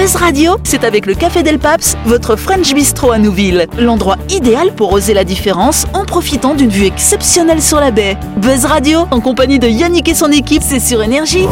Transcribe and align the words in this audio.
Buzz 0.00 0.16
Radio, 0.16 0.56
c'est 0.64 0.84
avec 0.84 1.04
le 1.04 1.14
Café 1.14 1.42
Del 1.42 1.58
Paps, 1.58 1.94
votre 2.06 2.34
French 2.34 2.72
Bistro 2.72 3.12
à 3.12 3.18
Nouville. 3.18 3.66
L'endroit 3.76 4.16
idéal 4.30 4.72
pour 4.74 4.94
oser 4.94 5.12
la 5.12 5.24
différence 5.24 5.84
en 5.92 6.06
profitant 6.06 6.54
d'une 6.54 6.70
vue 6.70 6.86
exceptionnelle 6.86 7.60
sur 7.60 7.80
la 7.80 7.90
baie. 7.90 8.16
Buzz 8.38 8.64
Radio, 8.64 9.06
en 9.10 9.20
compagnie 9.20 9.58
de 9.58 9.68
Yannick 9.68 10.08
et 10.08 10.14
son 10.14 10.32
équipe, 10.32 10.62
c'est 10.64 10.80
sur 10.80 11.02
Énergie. 11.02 11.46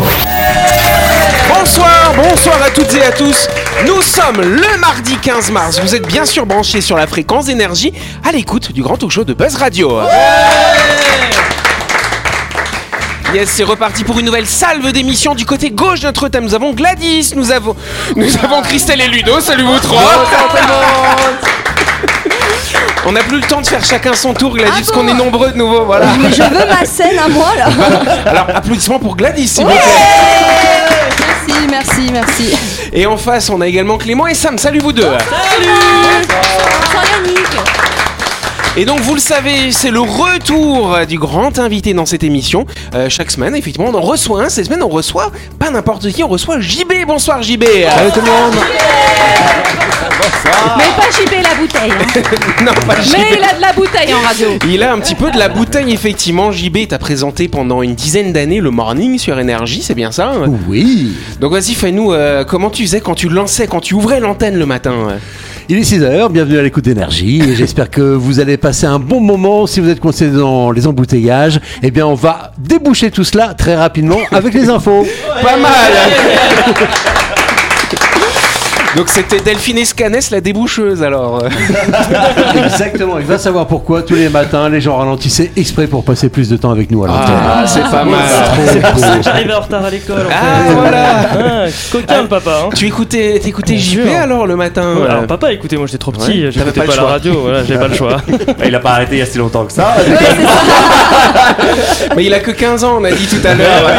Bonsoir, 1.51 2.15
bonsoir 2.17 2.63
à 2.63 2.71
toutes 2.71 2.95
et 2.95 3.03
à 3.03 3.13
tous. 3.13 3.49
Nous 3.87 4.01
sommes 4.01 4.41
le 4.41 4.81
mardi 4.81 5.19
15 5.19 5.51
mars. 5.51 5.79
Vous 5.83 5.95
êtes 5.95 6.07
bien 6.07 6.25
sûr 6.25 6.47
branchés 6.47 6.81
sur 6.81 6.97
la 6.97 7.07
fréquence 7.07 7.45
d'énergie 7.45 7.93
à 8.27 8.33
l'écoute 8.33 8.73
du 8.73 8.81
grand 8.81 8.97
talk 8.97 9.11
show 9.11 9.25
de 9.25 9.35
Buzz 9.35 9.57
Radio. 9.57 10.01
Yes, 13.35 13.51
c'est 13.51 13.63
reparti 13.65 14.05
pour 14.05 14.19
une 14.19 14.25
nouvelle 14.27 14.47
salve 14.47 14.91
d'émissions 14.91 15.35
du 15.35 15.45
côté 15.45 15.71
gauche 15.71 16.01
de 16.01 16.07
notre 16.07 16.29
thème. 16.29 16.45
Nous 16.45 16.55
avons 16.55 16.73
Gladys, 16.73 17.33
nous 17.37 17.51
avons, 17.51 17.77
nous 18.17 18.27
avons 18.43 18.63
Christelle 18.63 19.03
et 19.03 19.09
Ludo. 19.09 19.39
Salut 19.41 19.65
vous 19.65 19.79
trois. 19.81 20.25
On 23.05 23.13
n'a 23.13 23.21
plus 23.21 23.41
le 23.41 23.47
temps 23.47 23.61
de 23.61 23.67
faire 23.67 23.85
chacun 23.85 24.15
son 24.15 24.33
tour, 24.33 24.55
Gladys, 24.55 24.71
Ah 24.73 24.77
parce 24.79 24.91
qu'on 24.91 25.07
est 25.09 25.15
nombreux 25.15 25.53
de 25.53 25.59
nouveau. 25.59 25.85
Voilà. 25.85 26.07
Mais 26.19 26.31
je 26.33 26.43
veux 26.43 26.67
ma 26.69 26.85
scène 26.87 27.19
à 27.19 27.29
moi 27.29 27.53
là. 27.57 27.67
Alors, 28.27 28.47
applaudissements 28.55 28.99
pour 28.99 29.15
Gladys, 29.15 29.47
s'il 29.49 29.65
vous 29.65 29.71
plaît. 29.71 29.79
Merci, 31.47 31.67
merci, 31.71 32.11
merci. 32.13 32.59
Et 32.95 33.07
en 33.07 33.17
face, 33.19 33.51
on 33.51 33.61
a 33.61 33.67
également 33.67 33.99
Clément 33.99 34.27
et 34.27 34.35
Sam. 34.35 34.57
Salut 34.57 34.81
vous 34.81 34.93
deux. 34.93 35.05
Bonsoir 35.07 35.19
Yannick. 37.13 37.47
Et 38.77 38.85
donc 38.85 39.01
vous 39.01 39.15
le 39.15 39.21
savez, 39.21 39.73
c'est 39.73 39.91
le 39.91 40.01
retour 40.01 40.97
du 41.09 41.19
grand 41.19 41.59
invité 41.59 41.95
dans 41.95 42.07
cette 42.07 42.23
émission. 42.23 42.65
Euh, 42.95 43.09
chaque 43.09 43.31
semaine, 43.31 43.57
effectivement, 43.57 43.89
on 43.91 43.95
en 43.95 44.01
reçoit 44.01 44.45
un. 44.45 44.49
Cette 44.49 44.67
semaine, 44.67 44.83
on 44.85 44.89
reçoit 44.89 45.33
pas 45.59 45.71
n'importe 45.71 46.09
qui, 46.11 46.23
on 46.23 46.29
reçoit 46.29 46.61
JB. 46.61 46.93
Bonsoir 47.07 47.43
JB. 47.43 47.65
Salut 47.65 48.11
tout 48.13 48.21
le 48.21 48.27
monde. 48.27 48.55
Mais 50.77 50.85
pas 50.97 51.11
JB 51.11 51.43
la 51.43 51.55
bouteille. 51.57 51.91
hein. 51.91 52.65
non, 52.65 52.73
pas 52.87 53.01
JB. 53.01 53.15
Mais 53.19 53.37
il 53.39 53.45
a 53.45 53.55
de 53.57 53.61
la 53.61 53.73
bouteille 53.73 54.15
en 54.15 54.21
radio. 54.21 54.49
Il 54.69 54.83
a 54.85 54.93
un 54.93 54.99
petit 55.01 55.17
peu 55.17 55.31
de 55.33 55.39
la 55.39 55.49
bouteille, 55.49 55.93
effectivement. 55.93 56.53
JB 56.53 56.87
t'a 56.89 56.99
présenté 56.99 57.49
pendant 57.49 57.83
une 57.83 57.97
dizaine 57.97 58.33
d'années 58.33 58.61
le 58.61 58.71
morning 58.71 59.19
sur 59.19 59.41
Énergie, 59.41 59.83
c'est 59.83 59.95
bien 59.95 60.13
ça 60.13 60.29
hein 60.29 60.53
Oui. 60.69 61.15
Donc 61.41 61.53
vas-y, 61.53 61.75
fais-nous 61.75 62.13
euh, 62.13 62.45
comment 62.45 62.71
tu 62.71 62.85
faisais 62.85 63.01
quand 63.01 63.15
tu 63.17 63.29
lançais, 63.29 63.67
quand 63.67 63.81
tu 63.81 63.95
ouvrais 63.95 64.21
l'antenne 64.21 64.57
le 64.57 64.67
matin 64.67 64.93
euh 65.11 65.19
Il 65.71 65.77
est 65.77 65.83
6h, 65.83 66.33
bienvenue 66.33 66.59
à 66.59 66.63
l'écoute 66.63 66.85
d'énergie 66.85 67.43
et 67.43 67.55
j'espère 67.55 67.91
que 67.91 68.01
vous 68.01 68.41
allez 68.41 68.57
passer 68.57 68.87
un 68.87 68.99
bon 68.99 69.21
moment 69.21 69.67
si 69.67 69.81
vous 69.81 69.91
êtes 69.91 70.01
coincé 70.01 70.31
dans 70.31 70.71
les 70.71 70.87
embouteillages. 70.87 71.61
Eh 71.83 71.91
bien, 71.91 72.07
on 72.07 72.15
va 72.15 72.53
déboucher 72.57 73.11
tout 73.11 73.23
cela 73.23 73.53
très 73.53 73.77
rapidement 73.77 74.17
avec 74.33 74.55
les 74.55 74.71
infos. 74.71 75.07
Pas 75.43 75.59
mal 75.59 75.93
Donc 78.97 79.09
c'était 79.11 79.41
Delphine 79.41 79.79
Escanès, 79.79 80.31
la 80.31 80.41
déboucheuse 80.41 81.03
alors. 81.03 81.43
Exactement, 82.65 83.19
il 83.19 83.27
va 83.27 83.39
savoir 83.39 83.67
pourquoi 83.67 84.03
tous 84.03 84.15
les 84.15 84.29
matins 84.29 84.69
les 84.69 84.81
gens 84.81 84.97
ralentissaient 84.97 85.51
exprès 85.57 85.87
pour 85.87 86.05
passer 86.05 86.29
plus 86.31 86.49
de 86.49 86.57
temps 86.57 86.71
avec 86.71 86.91
nous 86.91 87.05
à 87.05 87.09
l'antenne. 87.09 87.35
Ah, 87.47 87.65
c'est 87.67 87.83
pas 87.83 88.05
mal. 88.05 88.19
C'est 88.67 88.81
pour 88.81 88.99
ça. 88.99 89.21
J'arrive 89.21 89.53
en 89.57 89.61
retard 89.61 89.85
à 89.85 89.91
l'école. 89.91 90.27
en 90.27 90.31
Ah 90.31 90.65
fait. 90.67 90.75
voilà 90.75 91.07
Ah, 91.33 91.67
coquin 91.93 92.23
le 92.23 92.29
papa. 92.29 92.63
Hein. 92.65 92.69
Tu 92.75 92.87
écoutais, 92.87 93.39
t'écoutais 93.43 93.77
JP 93.77 94.09
alors 94.21 94.47
le 94.47 94.57
matin 94.57 94.95
Ouais, 94.95 95.03
euh, 95.03 95.11
alors 95.11 95.27
papa, 95.27 95.53
écoutez, 95.53 95.77
moi 95.77 95.87
j'étais 95.87 95.99
trop 95.99 96.13
petit, 96.13 96.45
Ouais, 96.47 96.51
j'écoutais 96.51 96.81
pas 96.83 96.97
la 96.97 97.03
radio, 97.03 97.41
voilà, 97.43 97.65
j'avais 97.65 97.81
pas 97.81 97.89
le 97.89 97.95
choix. 97.95 98.17
Il 98.67 98.75
a 98.75 98.81
pas 98.81 98.93
arrêté 98.93 99.17
il 99.17 99.19
y 99.19 99.23
a 99.23 99.27
si 99.27 99.37
longtemps 99.39 99.65
que 99.67 99.73
ça. 99.73 99.95
Mais 102.17 102.25
il 102.25 102.35
a 102.35 102.41
que 102.41 102.51
15 102.51 102.85
ans, 102.85 102.99
on 103.01 103.05
a 103.05 103.11
dit 103.13 103.27
tout 103.27 103.47
à 103.47 103.55
l'heure. 103.55 103.91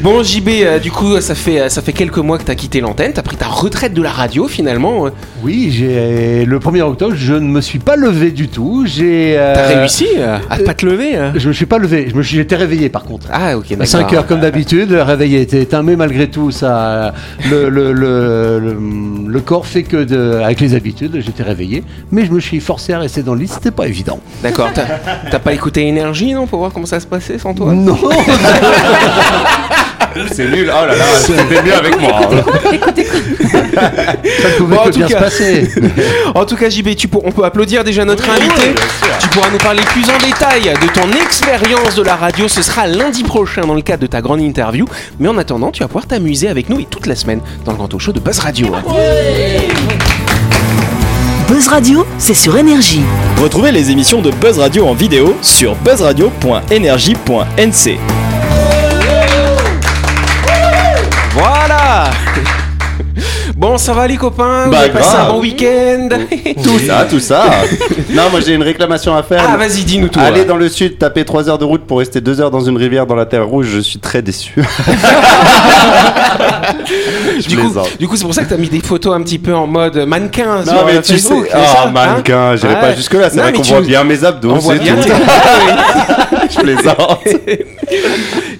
bon 0.00 0.22
JB, 0.22 0.48
euh, 0.62 0.78
du 0.78 0.90
coup 0.90 1.20
ça 1.20 1.34
fait, 1.34 1.68
ça 1.68 1.82
fait 1.82 1.92
quelques 1.92 2.18
mois 2.18 2.38
que 2.38 2.44
t'as 2.44 2.54
quitté 2.54 2.80
l'antenne, 2.80 3.12
t'as 3.14 3.22
pris 3.22 3.36
ta 3.36 3.46
retraite 3.46 3.94
de 3.94 4.02
la 4.02 4.10
radio 4.10 4.48
finalement. 4.48 5.06
euh. 5.06 5.10
Oui, 5.42 5.70
j'ai 5.70 6.44
le 6.44 6.58
1er 6.58 6.82
octobre, 6.82 7.14
je 7.16 7.34
ne 7.34 7.40
me 7.48 7.60
suis 7.60 7.78
pas 7.78 7.96
levé 7.96 8.30
du 8.30 8.48
tout. 8.48 8.84
J'ai 8.86 9.34
euh, 9.38 9.54
T'as 9.54 9.78
réussi 9.80 10.06
euh, 10.18 10.38
à 10.50 10.58
pas 10.58 10.74
te 10.74 10.84
lever 10.84 11.16
euh 11.16 11.30
Je 11.36 11.48
me 11.48 11.52
suis 11.52 11.66
pas 11.66 11.78
levé, 11.78 12.08
je 12.10 12.16
me 12.16 12.22
suis 12.22 12.36
j'étais 12.36 12.56
réveillé 12.56 12.88
par 12.88 13.04
contre. 13.04 13.28
Ah 13.32 13.56
ok 13.56 13.66
À 13.66 13.76
d'accord. 13.76 13.86
5 13.86 14.12
heures 14.12 14.26
comme 14.26 14.40
d'habitude, 14.40 14.90
le 14.90 15.02
réveil 15.02 15.36
était 15.36 15.62
éteint, 15.62 15.82
mais 15.82 15.96
malgré 15.96 16.28
tout, 16.28 16.50
ça, 16.50 17.14
le, 17.50 17.68
le, 17.68 17.92
le, 17.92 18.76
le, 19.28 19.40
corps 19.40 19.66
fait 19.66 19.82
que, 19.84 20.02
de, 20.04 20.40
avec 20.42 20.60
les 20.60 20.74
habitudes, 20.74 21.20
j'étais 21.24 21.42
réveillé, 21.42 21.84
mais 22.10 22.24
je 22.26 22.32
me 22.32 22.40
suis 22.40 22.60
forcé 22.60 22.92
à 22.92 22.98
rester 22.98 23.22
dans 23.22 23.34
le 23.34 23.40
lit, 23.40 23.48
c'était 23.48 23.70
pas 23.70 23.86
évident. 23.86 24.18
D'accord, 24.42 24.70
t'as 24.74 25.38
pas 25.38 25.52
écouté 25.52 25.86
Énergie 25.86 26.32
non 26.34 26.46
pour 26.46 26.58
voir 26.60 26.72
comment 26.72 26.86
ça 26.86 26.98
se 27.00 27.06
passait 27.06 27.38
sans 27.38 27.54
toi? 27.54 27.72
Non, 27.72 27.96
C'est 30.32 30.48
nul. 30.48 30.70
Oh 30.72 30.86
là 30.86 30.94
là, 30.94 31.04
c'était 31.20 31.62
mieux 31.62 31.74
avec 31.74 32.00
moi. 32.00 32.20
ça 32.22 32.28
ne 34.48 34.56
pouvait 34.58 34.76
Bon, 34.76 34.82
en 34.82 34.90
tout 34.90 34.98
bien 34.98 35.08
cas- 35.08 35.18
se 35.18 35.22
passer. 35.24 35.68
En 36.34 36.44
tout 36.44 36.56
cas, 36.56 36.68
JB, 36.70 36.94
tu 36.96 37.08
pour- 37.08 37.24
on 37.24 37.32
peut 37.32 37.44
applaudir 37.44 37.84
déjà 37.84 38.04
notre 38.04 38.28
invité. 38.28 38.74
tu 39.20 39.28
pourras 39.28 39.50
nous 39.50 39.58
parler 39.58 39.82
plus 39.82 40.04
en 40.04 40.18
détail 40.24 40.62
de 40.80 40.88
ton 40.92 41.08
expérience 41.22 41.94
de 41.96 42.02
la 42.02 42.16
radio. 42.16 42.48
Ce 42.48 42.62
sera 42.62 42.86
lundi 42.86 43.22
prochain 43.22 43.62
dans 43.62 43.74
le 43.74 43.82
cadre 43.82 44.02
de 44.02 44.06
ta 44.06 44.20
grande 44.20 44.40
interview. 44.40 44.86
Mais 45.18 45.28
en 45.28 45.38
attendant, 45.38 45.70
tu 45.70 45.80
vas 45.82 45.88
pouvoir 45.88 46.06
t'amuser 46.06 46.48
avec 46.48 46.68
nous 46.68 46.80
et 46.80 46.86
toute 46.88 47.06
la 47.06 47.16
semaine 47.16 47.40
dans 47.64 47.72
le 47.72 47.78
grand 47.78 47.88
talk 47.88 48.00
show 48.00 48.12
de 48.12 48.20
Buzz 48.20 48.38
Radio. 48.40 48.68
Buzz 51.48 51.68
Radio, 51.68 52.06
c'est 52.18 52.34
sur 52.34 52.56
Énergie. 52.56 53.02
Retrouvez 53.40 53.70
les 53.70 53.90
émissions 53.90 54.22
de 54.22 54.30
Buzz 54.30 54.58
Radio 54.58 54.86
en 54.86 54.94
vidéo 54.94 55.36
sur 55.42 55.74
buzzradio.energie.nc. 55.76 58.23
Bon, 63.74 63.78
ça 63.78 63.92
va 63.92 64.06
les 64.06 64.16
copains 64.16 64.66
Vous 64.66 64.70
Bah, 64.70 64.78
avez 64.82 64.90
passé 64.90 65.16
un 65.16 65.32
bon 65.32 65.40
week-end 65.40 66.08
Tout 66.62 66.78
ça, 66.78 67.06
tout 67.10 67.18
ça. 67.18 67.42
Non, 68.10 68.22
moi 68.30 68.38
j'ai 68.38 68.54
une 68.54 68.62
réclamation 68.62 69.16
à 69.16 69.24
faire. 69.24 69.42
Ah, 69.52 69.56
vas-y, 69.56 69.82
dis-nous 69.82 70.06
tout. 70.06 70.20
Aller 70.20 70.42
ouais. 70.42 70.46
dans 70.46 70.56
le 70.56 70.68
sud, 70.68 70.96
taper 70.96 71.24
3 71.24 71.48
heures 71.48 71.58
de 71.58 71.64
route 71.64 71.82
pour 71.84 71.98
rester 71.98 72.20
2 72.20 72.40
heures 72.40 72.52
dans 72.52 72.60
une 72.60 72.76
rivière 72.76 73.04
dans 73.08 73.16
la 73.16 73.26
terre 73.26 73.48
rouge, 73.48 73.66
je 73.74 73.80
suis 73.80 73.98
très 73.98 74.22
déçu. 74.22 74.54
Je 77.38 77.48
Du 77.48 77.56
coup, 77.56 77.62
plaisante. 77.64 77.98
du 77.98 78.06
coup, 78.08 78.16
c'est 78.16 78.24
pour 78.24 78.34
ça 78.34 78.44
que 78.44 78.48
t'as 78.50 78.56
mis 78.56 78.68
des 78.68 78.80
photos 78.80 79.14
un 79.14 79.22
petit 79.22 79.38
peu 79.38 79.54
en 79.54 79.66
mode 79.66 79.96
mannequin 80.06 80.62
sur 80.64 80.72
Non, 80.72 80.80
mais 80.86 80.94
euh, 80.96 81.00
tu 81.00 81.06
sais, 81.06 81.12
Facebook, 81.14 81.46
c'est 81.50 81.56
ah, 81.56 81.84
hein 81.86 81.90
mannequin, 81.90 82.56
j'irai 82.56 82.74
pas 82.80 82.94
jusque-là. 82.94 83.30
C'est 83.30 83.36
Non, 83.36 83.42
vrai 83.42 83.52
mais 83.52 83.58
qu'on 83.58 83.64
tu- 83.64 83.72
voit 83.72 83.80
bien 83.80 84.04
mes 84.04 84.24
abdos. 84.24 84.50
On 84.52 84.58
voit 84.58 84.74
c'est 84.74 84.82
bien 84.82 84.94
tout. 84.96 85.08
Je 86.50 86.60
plaisante. 86.60 87.20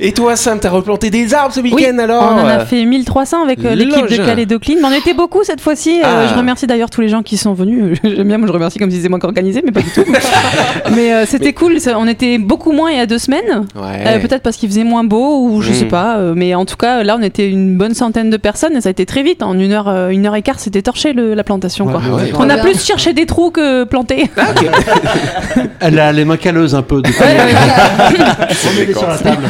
Et 0.01 0.13
toi, 0.13 0.37
Sam, 0.37 0.59
t'as 0.59 0.71
replanté 0.71 1.11
des 1.11 1.35
arbres 1.35 1.55
ce 1.55 1.61
Oui, 1.61 1.73
week-end 1.75 1.99
alors 1.99 2.23
on 2.33 2.41
en 2.41 2.47
a 2.47 2.61
fait 2.65 2.85
1300 2.85 3.43
avec 3.45 3.65
euh, 3.65 3.75
l'équipe 3.75 3.95
de 4.09 4.17
Loge. 4.17 4.37
Mais 4.69 4.85
on 4.85 4.93
était 4.93 5.03
beaucoup 5.12 5.44
cette 5.44 5.60
fois-ci. 5.60 6.00
Euh, 6.00 6.04
Ah. 6.04 6.26
Je 6.31 6.34
remercie 6.34 6.66
d'ailleurs 6.66 6.88
tous 6.91 7.00
les 7.03 7.09
gens 7.09 7.22
qui 7.22 7.37
sont 7.37 7.53
venus. 7.53 7.98
J'aime 8.04 8.28
bien, 8.28 8.38
moi 8.38 8.47
je 8.48 8.53
remercie 8.53 8.78
comme 8.78 8.91
si 8.91 8.97
c'était 8.97 9.09
moi 9.09 9.19
qui 9.19 9.26
organisais, 9.26 9.62
mais 9.65 9.72
pas 9.72 9.81
du 9.81 9.91
tout. 9.91 10.04
mais 10.97 11.12
euh, 11.12 11.25
c'était 11.26 11.53
cool. 11.53 11.76
On 11.97 12.06
était 12.09 12.38
beaucoup 12.38 12.72
moins 12.72 12.91
il 12.91 12.97
y 12.97 13.00
a 13.00 13.06
deux 13.06 13.19
semaines. 13.19 13.66
Ouais. 13.75 14.04
Euh, 14.06 14.19
Peut-être 14.20 14.42
parce 14.42 14.56
qu'il 14.56 14.69
faisait 14.69 14.84
moins 14.84 15.04
beau 15.04 15.41
ou 15.42 15.60
je 15.60 15.72
Mm. 15.72 15.75
sais 15.75 15.84
pas. 15.87 16.16
euh, 16.19 16.32
mais 16.37 16.54
en 16.54 16.65
tout 16.65 16.76
cas, 16.76 17.03
là, 17.03 17.16
on 17.19 17.22
était 17.22 17.48
une 17.50 17.76
bonne 17.76 17.94
centaine 17.94 18.31
de 18.31 18.37
personnes 18.37 18.76
et 18.76 18.81
ça 18.81 18.88
a 18.88 18.92
été 18.92 19.04
très 19.06 19.22
vite. 19.25 19.42
En 19.42 19.59
une 19.59 19.72
heure, 19.72 19.88
euh, 19.88 20.09
une 20.10 20.25
heure 20.26 20.37
et 20.37 20.42
quart, 20.42 20.60
c'était 20.60 20.82
torché 20.82 21.12
le- 21.12 21.34
la 21.34 21.42
plantation. 21.44 21.86
quoi. 21.86 22.00
Ah 22.04 22.15
ouais. 22.15 22.32
On 22.38 22.48
a 22.48 22.59
plus 22.59 22.82
cherché 22.84 23.12
des 23.12 23.26
trous 23.26 23.50
que 23.50 23.84
planté. 23.84 24.31
Elle 25.81 25.98
a 25.98 26.12
les 26.12 26.25
mains 26.25 26.36
calleuses 26.36 26.75
un 26.75 26.82
peu. 26.82 27.03
Du 27.03 27.12
coup. 27.12 27.22
Remets-les 27.22 28.92
sur 28.94 29.09
la 29.09 29.19
table. 29.19 29.42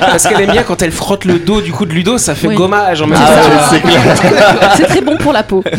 Parce 0.00 0.26
qu'elle 0.26 0.42
aime 0.42 0.50
bien 0.52 0.62
quand 0.62 0.82
elle 0.82 0.92
frotte 0.92 1.24
le 1.24 1.38
dos 1.38 1.60
du 1.60 1.72
coup 1.72 1.86
de 1.86 1.92
Ludo, 1.92 2.18
ça 2.18 2.34
fait 2.34 2.48
Oui. 2.48 2.54
gommage 2.54 3.02
en 3.02 3.06
même 3.06 3.18
Ah, 3.20 3.26
temps. 3.26 3.78
ouais, 3.88 4.59
c'est 4.76 4.84
très 4.84 5.00
bon 5.00 5.16
pour 5.16 5.32
la 5.32 5.42
peau. 5.42 5.62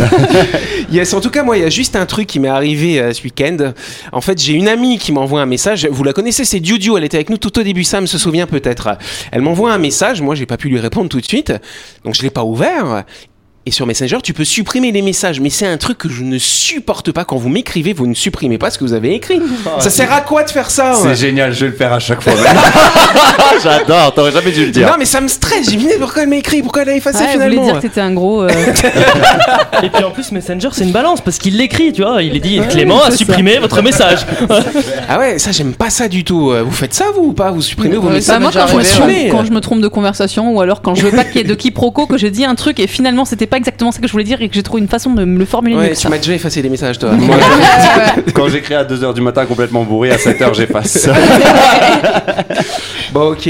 Yes, 0.91 1.13
en 1.13 1.21
tout 1.21 1.29
cas, 1.29 1.43
moi, 1.43 1.57
il 1.57 1.63
y 1.63 1.65
a 1.65 1.69
juste 1.69 1.95
un 1.95 2.05
truc 2.05 2.27
qui 2.27 2.37
m'est 2.41 2.49
arrivé 2.49 2.99
euh, 2.99 3.13
ce 3.13 3.23
week-end. 3.23 3.71
En 4.11 4.19
fait, 4.19 4.37
j'ai 4.41 4.51
une 4.51 4.67
amie 4.67 4.97
qui 4.97 5.13
m'envoie 5.13 5.41
un 5.41 5.45
message. 5.45 5.87
Vous 5.89 6.03
la 6.03 6.11
connaissez, 6.11 6.43
c'est 6.43 6.59
Diudiu. 6.59 6.97
Elle 6.97 7.05
était 7.05 7.15
avec 7.15 7.29
nous 7.29 7.37
tout 7.37 7.57
au 7.57 7.63
début. 7.63 7.85
Sam 7.85 8.07
se 8.07 8.17
souvient 8.17 8.45
peut-être. 8.45 8.97
Elle 9.31 9.41
m'envoie 9.41 9.71
un 9.71 9.77
message. 9.77 10.21
Moi, 10.21 10.35
j'ai 10.35 10.45
pas 10.45 10.57
pu 10.57 10.67
lui 10.67 10.79
répondre 10.79 11.07
tout 11.07 11.21
de 11.21 11.25
suite. 11.25 11.53
Donc, 12.03 12.15
je 12.15 12.21
l'ai 12.23 12.29
pas 12.29 12.43
ouvert. 12.43 13.05
Et 13.67 13.69
sur 13.71 13.85
Messenger, 13.85 14.17
tu 14.23 14.33
peux 14.33 14.43
supprimer 14.43 14.91
les 14.91 15.03
messages, 15.03 15.39
mais 15.39 15.51
c'est 15.51 15.67
un 15.67 15.77
truc 15.77 15.99
que 15.99 16.09
je 16.09 16.23
ne 16.23 16.39
supporte 16.39 17.11
pas. 17.11 17.25
Quand 17.25 17.35
vous 17.37 17.47
m'écrivez, 17.49 17.93
vous 17.93 18.07
ne 18.07 18.15
supprimez 18.15 18.57
pas 18.57 18.71
ce 18.71 18.79
que 18.79 18.83
vous 18.83 18.93
avez 18.93 19.13
écrit. 19.13 19.39
ça 19.77 19.91
sert 19.91 20.11
à 20.11 20.21
quoi 20.21 20.43
de 20.43 20.49
faire 20.49 20.71
ça 20.71 20.93
ouais 20.99 21.09
C'est 21.13 21.27
génial, 21.27 21.53
je 21.53 21.65
vais 21.65 21.71
le 21.71 21.77
faire 21.77 21.93
à 21.93 21.99
chaque 21.99 22.23
fois. 22.23 22.33
J'adore, 23.63 24.15
t'aurais 24.15 24.31
jamais 24.31 24.51
dû 24.51 24.65
le 24.65 24.71
dire. 24.71 24.87
Non, 24.87 24.95
mais 24.97 25.05
ça 25.05 25.21
me 25.21 25.27
stresse. 25.27 25.69
J'ai 25.69 25.77
mais 25.77 25.97
pourquoi 25.99 26.23
elle 26.23 26.29
m'a 26.29 26.37
écrit? 26.37 26.63
Pourquoi 26.63 26.81
elle 26.81 26.89
a 26.89 26.95
effacé 26.95 27.19
Ouais, 27.19 27.29
je 27.33 27.37
voulais 27.37 27.49
finalement? 27.51 27.65
dire 27.73 27.75
que 27.81 27.87
t'étais 27.87 28.01
un 28.01 28.13
gros. 28.13 28.41
euh, 28.41 28.49
Et 29.83 29.89
puis 29.89 30.03
en 30.03 30.09
plus, 30.09 30.31
Messenger, 30.31 30.69
c'est 30.71 30.83
une 30.83 30.91
balance 30.91 31.21
parce 31.21 31.37
qu'il 31.37 31.55
l'écrit, 31.57 31.93
tu 31.93 32.01
vois. 32.01 32.23
Il 32.23 32.35
est 32.35 32.39
dit 32.39 32.59
Clément 32.67 33.03
a 33.03 33.11
supprimé 33.11 33.59
votre 33.59 33.81
message. 33.83 34.25
Ah 35.13 35.19
ouais, 35.19 35.39
ça, 35.39 35.51
j'aime 35.51 35.73
pas 35.73 35.89
ça 35.89 36.07
du 36.07 36.23
tout. 36.23 36.51
Euh, 36.51 36.63
Vous 36.63 36.71
faites 36.71 36.93
ça, 36.93 37.05
vous 37.13 37.27
ou 37.29 37.33
pas? 37.33 37.51
Vous 37.51 37.61
supprimez 37.61 37.97
vos 37.97 38.07
Bah, 38.07 38.13
messages 38.13 38.39
moi, 38.41 38.49
quand 38.53 38.65
je, 38.67 38.75
me 38.77 38.83
trompe, 38.83 39.11
quand 39.31 39.45
je 39.45 39.51
me 39.51 39.59
trompe 39.59 39.81
de 39.81 39.87
conversation 39.89 40.53
ou 40.55 40.61
alors 40.61 40.81
quand 40.81 40.95
je 40.95 41.01
veux 41.05 41.11
pas 41.11 41.25
qu'il 41.25 41.37
y 41.37 41.39
ait 41.41 41.43
de 41.47 41.53
quiproquo, 41.53 42.05
que 42.07 42.17
j'ai 42.17 42.31
dit 42.31 42.45
un 42.45 42.55
truc 42.55 42.79
et 42.79 42.87
finalement 42.87 43.25
c'était 43.25 43.45
pas 43.51 43.57
exactement 43.57 43.91
ça 43.91 43.99
que 43.99 44.07
je 44.07 44.11
voulais 44.11 44.23
dire 44.23 44.41
et 44.41 44.47
que 44.49 44.55
j'ai 44.55 44.63
trouvé 44.63 44.81
une 44.81 44.87
façon 44.87 45.11
de 45.13 45.23
me 45.25 45.37
le 45.37 45.45
formuler 45.45 45.75
mieux 45.75 45.81
Ouais, 45.81 45.89
que 45.89 45.95
tu 45.95 46.01
ça. 46.01 46.09
m'as 46.09 46.17
déjà 46.17 46.33
effacé 46.33 46.61
des 46.63 46.69
messages, 46.69 46.97
toi. 46.97 47.11
Moi, 47.11 47.35
Quand 48.33 48.47
j'écris 48.49 48.73
à 48.75 48.83
2h 48.85 49.13
du 49.13 49.21
matin 49.21 49.45
complètement 49.45 49.83
bourré, 49.83 50.09
à 50.11 50.15
7h 50.17 50.55
j'efface. 50.55 51.07
Bon, 53.13 53.31
ok. 53.33 53.49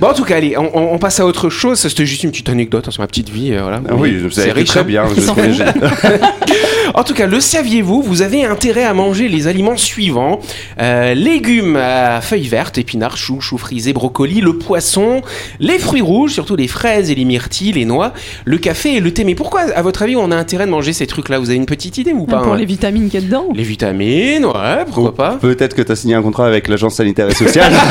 Bon, 0.00 0.06
en 0.08 0.14
tout 0.14 0.24
cas, 0.24 0.36
allez, 0.36 0.56
on, 0.56 0.74
on- 0.74 0.94
on 0.94 0.98
passe 0.98 1.20
à 1.20 1.26
autre 1.26 1.50
chose. 1.50 1.78
Ça, 1.78 1.90
C'était 1.90 2.06
juste 2.06 2.22
une 2.24 2.30
petite 2.30 2.48
anecdote 2.48 2.86
hein, 2.88 2.90
sur 2.90 3.02
ma 3.02 3.06
petite 3.06 3.28
vie. 3.28 3.52
euh, 3.52 3.60
voilà. 3.60 3.82
Ah 3.86 3.94
oui, 3.94 4.16
vous 4.16 4.40
avez 4.40 4.64
très 4.64 4.80
hein. 4.80 4.84
bien. 4.84 5.04
En 6.94 7.04
tout 7.04 7.14
cas, 7.14 7.26
le 7.26 7.40
saviez-vous 7.40 8.02
Vous 8.02 8.20
avez 8.22 8.44
intérêt 8.44 8.84
à 8.84 8.92
manger 8.94 9.28
les 9.28 9.46
aliments 9.48 9.76
suivants 9.76 10.40
Euh, 10.80 11.12
légumes 11.14 11.76
à 11.76 12.20
feuilles 12.22 12.48
vertes, 12.48 12.78
épinards, 12.78 13.16
choux, 13.18 13.40
choux 13.40 13.58
frisés, 13.58 13.92
brocolis, 13.92 14.40
le 14.40 14.56
poisson, 14.58 15.20
les 15.60 15.78
fruits 15.78 16.00
rouges, 16.02 16.32
surtout 16.32 16.56
les 16.56 16.68
fraises 16.68 17.10
et 17.10 17.14
les 17.14 17.24
myrtilles, 17.24 17.72
les 17.72 17.84
noix, 17.84 18.12
le 18.44 18.56
café 18.58 18.96
et 18.96 19.00
le 19.00 19.12
thé. 19.12 19.24
Mais 19.24 19.34
pourquoi, 19.42 19.62
à 19.74 19.82
votre 19.82 20.02
avis, 20.02 20.14
on 20.14 20.30
a 20.30 20.36
intérêt 20.36 20.66
de 20.66 20.70
manger 20.70 20.92
ces 20.92 21.08
trucs-là? 21.08 21.40
Vous 21.40 21.50
avez 21.50 21.56
une 21.56 21.66
petite 21.66 21.98
idée 21.98 22.12
ou 22.12 22.26
pas 22.26 22.38
Pour 22.38 22.52
hein? 22.52 22.56
les 22.56 22.64
vitamines 22.64 23.10
qu'il 23.10 23.20
y 23.20 23.22
a 23.24 23.26
dedans. 23.26 23.48
Les 23.52 23.64
vitamines, 23.64 24.44
ouais, 24.44 24.84
pourquoi 24.86 25.14
pas? 25.14 25.30
Peut-être 25.40 25.74
que 25.74 25.82
tu 25.82 25.90
as 25.90 25.96
signé 25.96 26.14
un 26.14 26.22
contrat 26.22 26.46
avec 26.46 26.68
l'agence 26.68 26.94
sanitaire 26.94 27.28
et 27.28 27.34
sociale. 27.34 27.72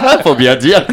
Faut 0.22 0.34
bien 0.34 0.56
dire. 0.56 0.86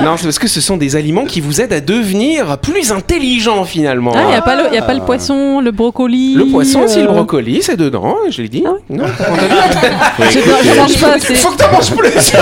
Non, 0.00 0.16
c'est 0.16 0.24
parce 0.24 0.38
que 0.38 0.48
ce 0.48 0.60
sont 0.60 0.76
des 0.76 0.96
aliments 0.96 1.24
qui 1.24 1.40
vous 1.40 1.60
aident 1.60 1.72
à 1.72 1.80
devenir 1.80 2.58
plus 2.58 2.92
intelligent 2.92 3.64
finalement. 3.64 4.12
Ah, 4.14 4.22
il 4.24 4.28
n'y 4.28 4.34
a, 4.34 4.42
pas 4.42 4.56
le- 4.56 4.74
y 4.74 4.78
a 4.78 4.82
pas 4.82 4.94
le 4.94 5.00
poisson, 5.00 5.60
le 5.60 5.70
brocoli. 5.70 6.34
Le 6.34 6.46
poisson, 6.46 6.82
c'est 6.86 7.02
le 7.02 7.08
euh, 7.08 7.12
brocoli, 7.12 7.62
c'est 7.62 7.76
dedans, 7.76 8.16
je 8.30 8.42
l'ai 8.42 8.48
dit. 8.48 8.64
Ah 8.66 8.72
Non, 8.90 9.04
entendu? 9.04 9.40
Je 10.30 10.40
je 10.40 10.78
mange 10.78 11.00
pas 11.00 11.14
assez. 11.14 11.34
Faut 11.34 11.50
que 11.50 11.56
t'en 11.56 11.72
manges 11.72 11.94
plus 11.94 12.32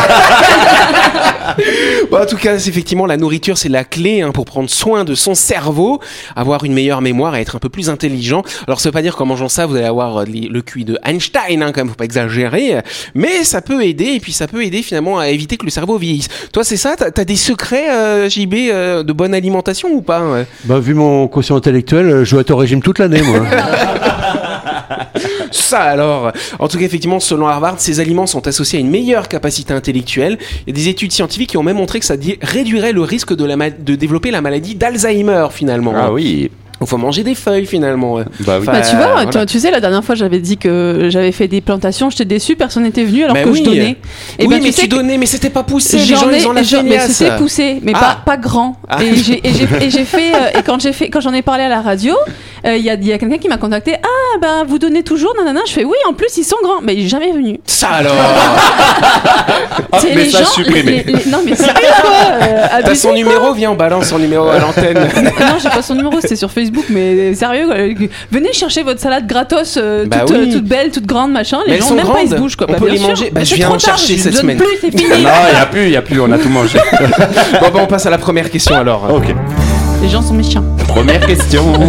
Bon, 2.10 2.18
En 2.22 2.26
tout 2.26 2.36
cas, 2.36 2.54
effectivement, 2.54 3.06
la 3.06 3.16
nourriture, 3.16 3.58
c'est 3.58 3.68
la 3.68 3.84
clé 3.84 4.22
hein, 4.22 4.30
pour 4.32 4.44
prendre 4.44 4.70
soin 4.70 5.04
de 5.04 5.14
son 5.14 5.34
cerveau, 5.34 6.00
avoir 6.36 6.64
une 6.64 6.72
meilleure 6.74 7.00
mémoire 7.00 7.36
et 7.36 7.40
être 7.40 7.56
un 7.56 7.58
peu 7.58 7.68
plus 7.68 7.90
intelligent. 7.90 8.42
Alors, 8.66 8.80
ça 8.80 8.88
veut 8.88 8.92
pas 8.92 9.02
dire 9.02 9.16
qu'en 9.16 9.26
mangeant 9.26 9.48
ça, 9.48 9.66
vous 9.66 9.76
allez 9.76 9.84
avoir 9.86 10.18
euh, 10.18 10.24
les- 10.24 10.48
le 10.48 10.62
QI 10.62 10.84
de 10.84 10.98
Einstein, 11.04 11.62
hein, 11.62 11.72
quand 11.72 11.80
même, 11.80 11.88
faut 11.88 11.94
pas 11.94 12.04
exagérer. 12.04 12.76
Mais 13.14 13.44
ça 13.44 13.60
peut 13.62 13.84
aider, 13.84 14.12
et 14.14 14.20
puis 14.20 14.32
ça 14.32 14.46
peut 14.46 14.64
aider 14.64 14.82
finalement 14.82 15.18
à 15.18 15.28
éviter 15.28 15.56
que 15.56 15.64
le 15.64 15.70
cerveau 15.70 15.98
vieillisse. 15.98 16.28
Toi, 16.52 16.64
c'est 16.64 16.76
ça? 16.76 16.94
T'as 16.96 17.10
as 17.20 17.24
des 17.24 17.36
secrets, 17.36 17.90
euh, 17.90 18.28
JB, 18.28 18.54
euh, 18.72 19.02
de 19.02 19.12
bonne 19.12 19.34
alimentation 19.34 19.90
ou 19.92 20.02
pas? 20.02 20.22
Bah, 20.64 20.78
vu 20.78 20.94
mon 20.94 21.28
quotient 21.28 21.56
intellectuel, 21.56 22.06
euh, 22.06 22.24
je 22.24 22.32
dois 22.32 22.40
être 22.42 22.50
au 22.50 22.56
régime 22.56 22.82
toute 22.82 22.98
l'année, 22.98 23.22
moi. 23.22 23.40
Ça 25.52 25.80
alors 25.80 26.32
En 26.58 26.68
tout 26.68 26.78
cas, 26.78 26.84
effectivement, 26.84 27.20
selon 27.20 27.46
Harvard, 27.46 27.76
ces 27.78 28.00
aliments 28.00 28.26
sont 28.26 28.46
associés 28.48 28.78
à 28.78 28.80
une 28.80 28.90
meilleure 28.90 29.28
capacité 29.28 29.72
intellectuelle. 29.72 30.38
Il 30.66 30.70
y 30.76 30.80
a 30.80 30.82
des 30.84 30.88
études 30.88 31.12
scientifiques 31.12 31.50
qui 31.50 31.56
ont 31.56 31.62
même 31.62 31.76
montré 31.76 32.00
que 32.00 32.06
ça 32.06 32.14
réduirait 32.42 32.92
le 32.92 33.02
risque 33.02 33.34
de, 33.34 33.44
la 33.44 33.56
ma- 33.56 33.70
de 33.70 33.94
développer 33.94 34.30
la 34.30 34.40
maladie 34.40 34.74
d'Alzheimer, 34.74 35.46
finalement. 35.52 35.92
Ah 35.96 36.12
oui. 36.12 36.50
Il 36.80 36.88
faut 36.88 36.96
manger 36.98 37.22
des 37.22 37.36
feuilles, 37.36 37.64
finalement. 37.66 38.16
Bah 38.16 38.24
oui. 38.40 38.54
Enfin, 38.62 38.72
Bah, 38.72 38.80
tu 38.80 38.96
vois, 38.96 39.12
voilà. 39.22 39.46
tu, 39.46 39.52
tu 39.52 39.60
sais, 39.60 39.70
la 39.70 39.78
dernière 39.78 40.02
fois, 40.02 40.16
j'avais 40.16 40.40
dit 40.40 40.56
que 40.56 41.06
j'avais 41.12 41.30
fait 41.30 41.46
des 41.46 41.60
plantations, 41.60 42.10
j'étais 42.10 42.24
déçue, 42.24 42.56
personne 42.56 42.82
n'était 42.82 43.04
venu 43.04 43.22
alors 43.22 43.34
Bah 43.36 43.44
que 43.44 43.50
oui. 43.50 43.60
je 43.60 43.62
donnais. 43.70 43.96
Et 44.40 44.46
oui, 44.46 44.48
ben, 44.56 44.60
mais 44.60 44.70
tu, 44.70 44.72
sais 44.72 44.88
que 44.88 44.90
donnais, 44.90 45.16
mais 45.16 45.26
c'était 45.26 45.50
pas 45.50 45.62
poussé. 45.62 45.98
Les 45.98 46.04
gens, 46.06 46.28
ai- 46.28 46.38
ils 46.38 46.48
ont 46.48 46.52
la 46.52 46.62
mais 46.82 46.98
c'était 46.98 47.36
poussé, 47.36 47.78
mais 47.84 47.92
Ah. 47.94 48.00
pas, 48.24 48.32
pas 48.32 48.36
grand. 48.36 48.76
Ah. 48.88 48.98
Et 49.00 49.14
j'ai 49.90 50.04
fait 50.04 50.34
euh, 50.34 50.58
et 50.58 50.62
quand 50.64 50.80
j'ai 50.80 50.92
fait 50.92 51.08
quand 51.08 51.20
j'en 51.20 51.32
ai 51.32 51.42
parlé 51.42 51.62
à 51.62 51.68
la 51.68 51.82
radio, 51.82 52.14
euh, 52.66 52.76
il 52.76 52.84
y 52.84 52.90
a, 52.90 52.94
y 52.94 53.12
a 53.12 53.18
quelqu'un 53.18 53.38
qui 53.38 53.48
m'a 53.48 53.56
contacté. 53.58 53.96
Ah 54.02 54.38
ben 54.40 54.64
vous 54.66 54.78
donnez 54.78 55.02
toujours, 55.02 55.34
nanana. 55.36 55.60
Je 55.66 55.72
fais 55.72 55.84
oui. 55.84 55.96
En 56.08 56.12
plus 56.14 56.36
ils 56.36 56.44
sont 56.44 56.56
grands, 56.62 56.80
mais 56.82 56.94
il 56.94 57.04
est 57.04 57.08
jamais 57.08 57.32
venu. 57.32 57.58
Ça 57.66 57.88
alors 57.88 58.14
C'est 60.00 60.14
message 60.14 60.40
les 60.40 60.44
gens. 60.44 60.50
supprimé. 60.50 61.04
les- 61.06 61.12
les- 61.12 61.30
non 61.30 61.38
mais 61.44 61.54
sérieux 61.54 61.72
quoi. 62.02 62.10
euh, 62.42 62.66
T'as 62.70 62.76
abusé, 62.76 62.94
son 62.94 63.08
quoi. 63.08 63.16
numéro 63.16 63.52
Viens, 63.54 63.70
on 63.72 63.74
balance 63.74 64.06
son 64.06 64.18
numéro 64.18 64.48
à 64.48 64.58
l'antenne. 64.58 64.94
non, 65.40 65.56
j'ai 65.62 65.68
pas 65.68 65.82
son 65.82 65.94
numéro, 65.94 66.20
c'était 66.20 66.36
sur 66.36 66.50
Facebook, 66.50 66.84
mais 66.88 67.34
sérieux, 67.34 67.66
quoi. 67.66 67.76
venez 68.30 68.52
chercher 68.52 68.82
votre 68.82 69.00
salade 69.00 69.26
gratos, 69.26 69.76
euh, 69.76 70.06
Bah 70.06 70.20
toute, 70.26 70.36
oui. 70.36 70.48
euh, 70.50 70.52
toute 70.52 70.64
belle, 70.64 70.90
toute 70.90 71.06
grande, 71.06 71.32
machin. 71.32 71.58
Mais 71.66 71.72
Les 71.72 71.76
elles 71.76 71.82
gens 71.82 71.88
sont 71.88 71.94
même 71.96 72.06
pas 72.06 72.20
ils 72.22 72.26
se 72.28 72.30
grandes. 72.30 72.40
bougent 72.42 72.56
quoi. 72.56 72.66
On 72.68 72.72
Bah, 72.72 72.78
peut 72.78 72.84
bien 72.86 72.94
les 72.94 72.98
sûr. 73.00 73.08
manger. 73.08 73.24
Bah, 73.26 73.40
Mais 73.40 73.44
je 73.44 73.50
c'est 73.50 73.56
viens 73.56 73.66
trop 73.66 73.74
en 73.74 73.78
tard, 73.78 73.98
chercher 73.98 74.16
je 74.16 74.22
cette 74.22 74.32
donne 74.32 74.40
semaine. 74.42 74.56
Plus, 74.58 74.66
c'est 74.80 74.90
fini. 74.90 75.10
Non, 75.10 75.16
il 75.16 75.20
n'y 75.54 75.60
a 75.60 75.66
plus, 75.66 75.82
il 75.84 75.90
n'y 75.90 75.96
a 75.96 76.02
plus, 76.02 76.20
on 76.20 76.30
a 76.32 76.38
tout 76.38 76.48
mangé. 76.48 76.78
bon, 77.60 77.68
bah, 77.72 77.80
on 77.82 77.86
passe 77.86 78.06
à 78.06 78.10
la 78.10 78.18
première 78.18 78.50
question 78.50 78.74
alors. 78.76 79.12
ok. 79.12 79.34
Les 80.02 80.08
gens 80.08 80.20
sont 80.22 80.34
méchants. 80.34 80.64
Première 80.88 81.24
question. 81.26 81.64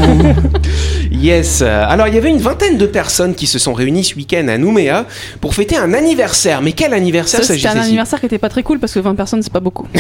Yes. 1.11 1.61
Alors, 1.61 2.07
il 2.09 2.15
y 2.15 2.17
avait 2.17 2.31
une 2.31 2.39
vingtaine 2.39 2.77
de 2.77 2.85
personnes 2.85 3.33
qui 3.33 3.47
se 3.47 3.57
sont 3.57 3.71
réunies 3.71 4.03
ce 4.03 4.13
week-end 4.15 4.45
à 4.49 4.57
Nouméa 4.57 5.05
pour 5.39 5.55
fêter 5.55 5.77
un 5.77 5.93
anniversaire. 5.93 6.61
Mais 6.61 6.73
quel 6.73 6.93
anniversaire 6.93 7.39
Ça, 7.39 7.53
C'était 7.53 7.59
un 7.59 7.69
s'agissait-il? 7.69 7.87
anniversaire 7.87 8.19
qui 8.19 8.25
était 8.25 8.37
pas 8.39 8.49
très 8.49 8.61
cool 8.61 8.79
parce 8.79 8.91
que 8.93 8.99
20 8.99 9.15
personnes, 9.15 9.41
c'est 9.41 9.53
pas 9.53 9.61
beaucoup. 9.61 9.87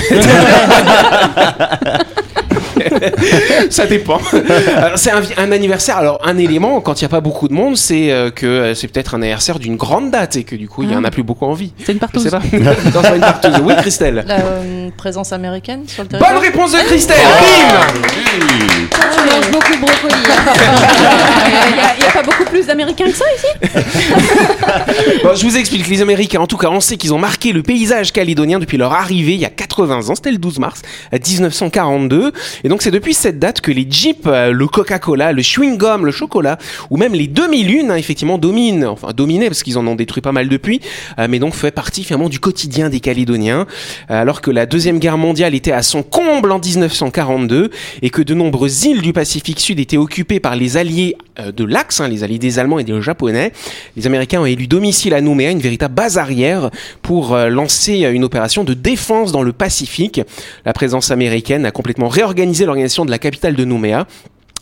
Ça 3.69 3.85
dépend. 3.85 4.19
Alors, 4.77 4.97
c'est 4.97 5.11
un, 5.11 5.51
anniversaire. 5.51 5.97
Alors, 5.97 6.19
un 6.23 6.37
élément, 6.37 6.81
quand 6.81 7.01
il 7.01 7.03
n'y 7.03 7.07
a 7.07 7.09
pas 7.09 7.21
beaucoup 7.21 7.47
de 7.47 7.53
monde, 7.53 7.77
c'est 7.77 8.11
euh, 8.11 8.31
que 8.31 8.45
euh, 8.45 8.75
c'est 8.75 8.87
peut-être 8.87 9.15
un 9.15 9.21
anniversaire 9.21 9.59
d'une 9.59 9.75
grande 9.75 10.11
date 10.11 10.35
et 10.35 10.43
que 10.43 10.55
du 10.55 10.67
coup, 10.67 10.83
il 10.83 10.89
n'y 10.89 10.95
en 10.95 11.03
a 11.03 11.11
plus 11.11 11.23
beaucoup 11.23 11.45
envie. 11.45 11.73
C'est 11.83 11.91
une 11.91 11.99
partouze. 11.99 12.29
pas. 12.29 12.41
Dans 12.93 13.13
une 13.13 13.21
partouze. 13.21 13.59
Oui, 13.63 13.73
Christelle. 13.77 14.23
La 14.27 14.39
euh, 14.39 14.89
présence 14.97 15.33
américaine 15.33 15.83
sur 15.87 16.03
le 16.03 16.09
Bonne 16.09 16.19
territoire. 16.19 16.41
réponse 16.41 16.71
de 16.73 16.79
Christelle. 16.79 17.17
Bim 17.17 18.87
Tu 18.89 19.21
manges 19.29 19.51
beaucoup 19.51 19.73
de 19.73 19.79
brocoli. 19.79 20.13
Il 21.97 22.01
n'y 22.01 22.07
a, 22.07 22.11
pas 22.11 22.23
beaucoup 22.23 22.45
plus 22.45 22.65
d'Américains 22.65 23.05
que 23.05 23.15
ça 23.15 23.25
ici 23.35 23.47
Bon, 25.23 25.35
je 25.35 25.45
vous 25.45 25.57
explique. 25.57 25.87
Les 25.87 26.01
Américains, 26.01 26.39
en 26.41 26.47
tout 26.47 26.57
cas, 26.57 26.69
on 26.69 26.79
sait 26.79 26.97
qu'ils 26.97 27.13
ont 27.13 27.19
marqué 27.19 27.53
le 27.53 27.63
paysage 27.63 28.11
calédonien 28.11 28.59
depuis 28.59 28.77
leur 28.77 28.93
arrivée 28.93 29.33
il 29.33 29.39
y 29.39 29.45
a 29.45 29.49
80 29.49 30.09
ans. 30.09 30.15
C'était 30.15 30.31
le 30.31 30.37
12 30.37 30.59
mars 30.59 30.81
1942. 31.11 32.31
Et 32.63 32.69
donc, 32.69 32.81
c'est 32.81 32.91
depuis 32.91 33.13
cette 33.13 33.39
date 33.39 33.59
que 33.59 33.71
les 33.71 33.85
Jeeps, 33.89 34.25
euh, 34.25 34.51
le 34.51 34.67
Coca-Cola, 34.67 35.33
le 35.33 35.41
chewing-gum, 35.41 36.05
le 36.05 36.11
chocolat, 36.11 36.57
ou 36.89 36.97
même 36.97 37.13
les 37.13 37.27
demi-lunes, 37.27 37.91
hein, 37.91 37.95
effectivement, 37.95 38.37
dominent. 38.37 38.85
Enfin, 38.85 39.09
dominaient 39.13 39.47
parce 39.47 39.63
qu'ils 39.63 39.77
en 39.77 39.85
ont 39.85 39.95
détruit 39.95 40.21
pas 40.21 40.31
mal 40.31 40.47
depuis. 40.47 40.79
euh, 41.19 41.27
mais 41.29 41.39
donc, 41.39 41.55
fait 41.55 41.71
partie 41.71 42.05
finalement 42.05 42.29
du 42.29 42.39
quotidien 42.39 42.89
des 42.89 43.01
Calédoniens. 43.01 43.67
Euh, 44.09 44.21
alors 44.21 44.41
que 44.41 44.49
la 44.49 44.65
Deuxième 44.65 44.99
Guerre 44.99 45.17
mondiale 45.17 45.55
était 45.55 45.73
à 45.73 45.83
son 45.83 46.03
comble 46.03 46.51
en 46.51 46.59
1942 46.59 47.69
et 48.01 48.09
que 48.09 48.21
de 48.21 48.33
nombreuses 48.33 48.85
îles 48.85 49.01
du 49.01 49.11
Pacifique 49.11 49.59
Sud 49.59 49.79
étaient 49.79 49.97
occupées 49.97 50.39
par 50.39 50.55
les 50.55 50.77
alliés 50.77 51.17
euh, 51.39 51.51
de 51.51 51.65
l'Axe, 51.65 51.99
hein, 51.99 52.07
les 52.07 52.23
alliés 52.23 52.39
des 52.39 52.59
Allemands 52.59 52.79
et 52.79 52.85
des 52.85 53.01
Japonais, 53.01 53.51
les 53.97 54.07
Américains 54.07 54.39
ont 54.39 54.45
élu 54.45 54.67
domicile 54.67 55.13
à 55.13 55.19
Nouméa, 55.19 55.51
une 55.51 55.59
véritable 55.59 55.95
base 55.95 56.17
arrière, 56.17 56.69
pour 57.01 57.35
lancer 57.35 58.01
une 58.03 58.23
opération 58.23 58.63
de 58.63 58.73
défense 58.73 59.31
dans 59.31 59.41
le 59.41 59.51
Pacifique. 59.51 60.21
La 60.65 60.73
présence 60.73 61.11
américaine 61.11 61.65
a 61.65 61.71
complètement 61.71 62.07
réorganisé 62.07 62.52
l'organisation 62.61 63.05
de 63.05 63.11
la 63.11 63.19
capitale 63.19 63.55
de 63.55 63.65
Nouméa. 63.65 64.07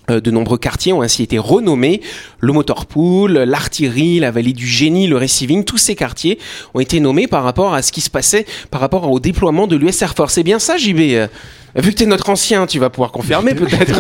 Euh, 0.09 0.19
De 0.19 0.31
nombreux 0.31 0.57
quartiers 0.57 0.93
ont 0.93 1.01
ainsi 1.01 1.21
été 1.23 1.37
renommés. 1.37 2.01
Le 2.39 2.53
Motorpool, 2.53 3.33
l'artillerie, 3.33 4.19
la 4.19 4.31
vallée 4.31 4.53
du 4.53 4.65
génie, 4.65 5.07
le 5.07 5.17
receiving, 5.17 5.63
tous 5.63 5.77
ces 5.77 5.95
quartiers 5.95 6.39
ont 6.73 6.79
été 6.79 6.99
nommés 6.99 7.27
par 7.27 7.43
rapport 7.43 7.73
à 7.73 7.81
ce 7.81 7.91
qui 7.91 8.01
se 8.01 8.09
passait 8.09 8.45
par 8.71 8.81
rapport 8.81 9.09
au 9.11 9.19
déploiement 9.19 9.67
de 9.67 9.75
l'US 9.75 10.01
Air 10.01 10.15
Force. 10.15 10.33
C'est 10.33 10.43
bien 10.43 10.59
ça, 10.59 10.77
JB 10.77 11.27
Vu 11.75 11.91
que 11.91 11.97
tu 11.97 12.03
es 12.03 12.05
notre 12.05 12.29
ancien, 12.29 12.65
tu 12.67 12.79
vas 12.79 12.89
pouvoir 12.89 13.11
confirmer 13.11 13.53
peut-être. 13.55 13.99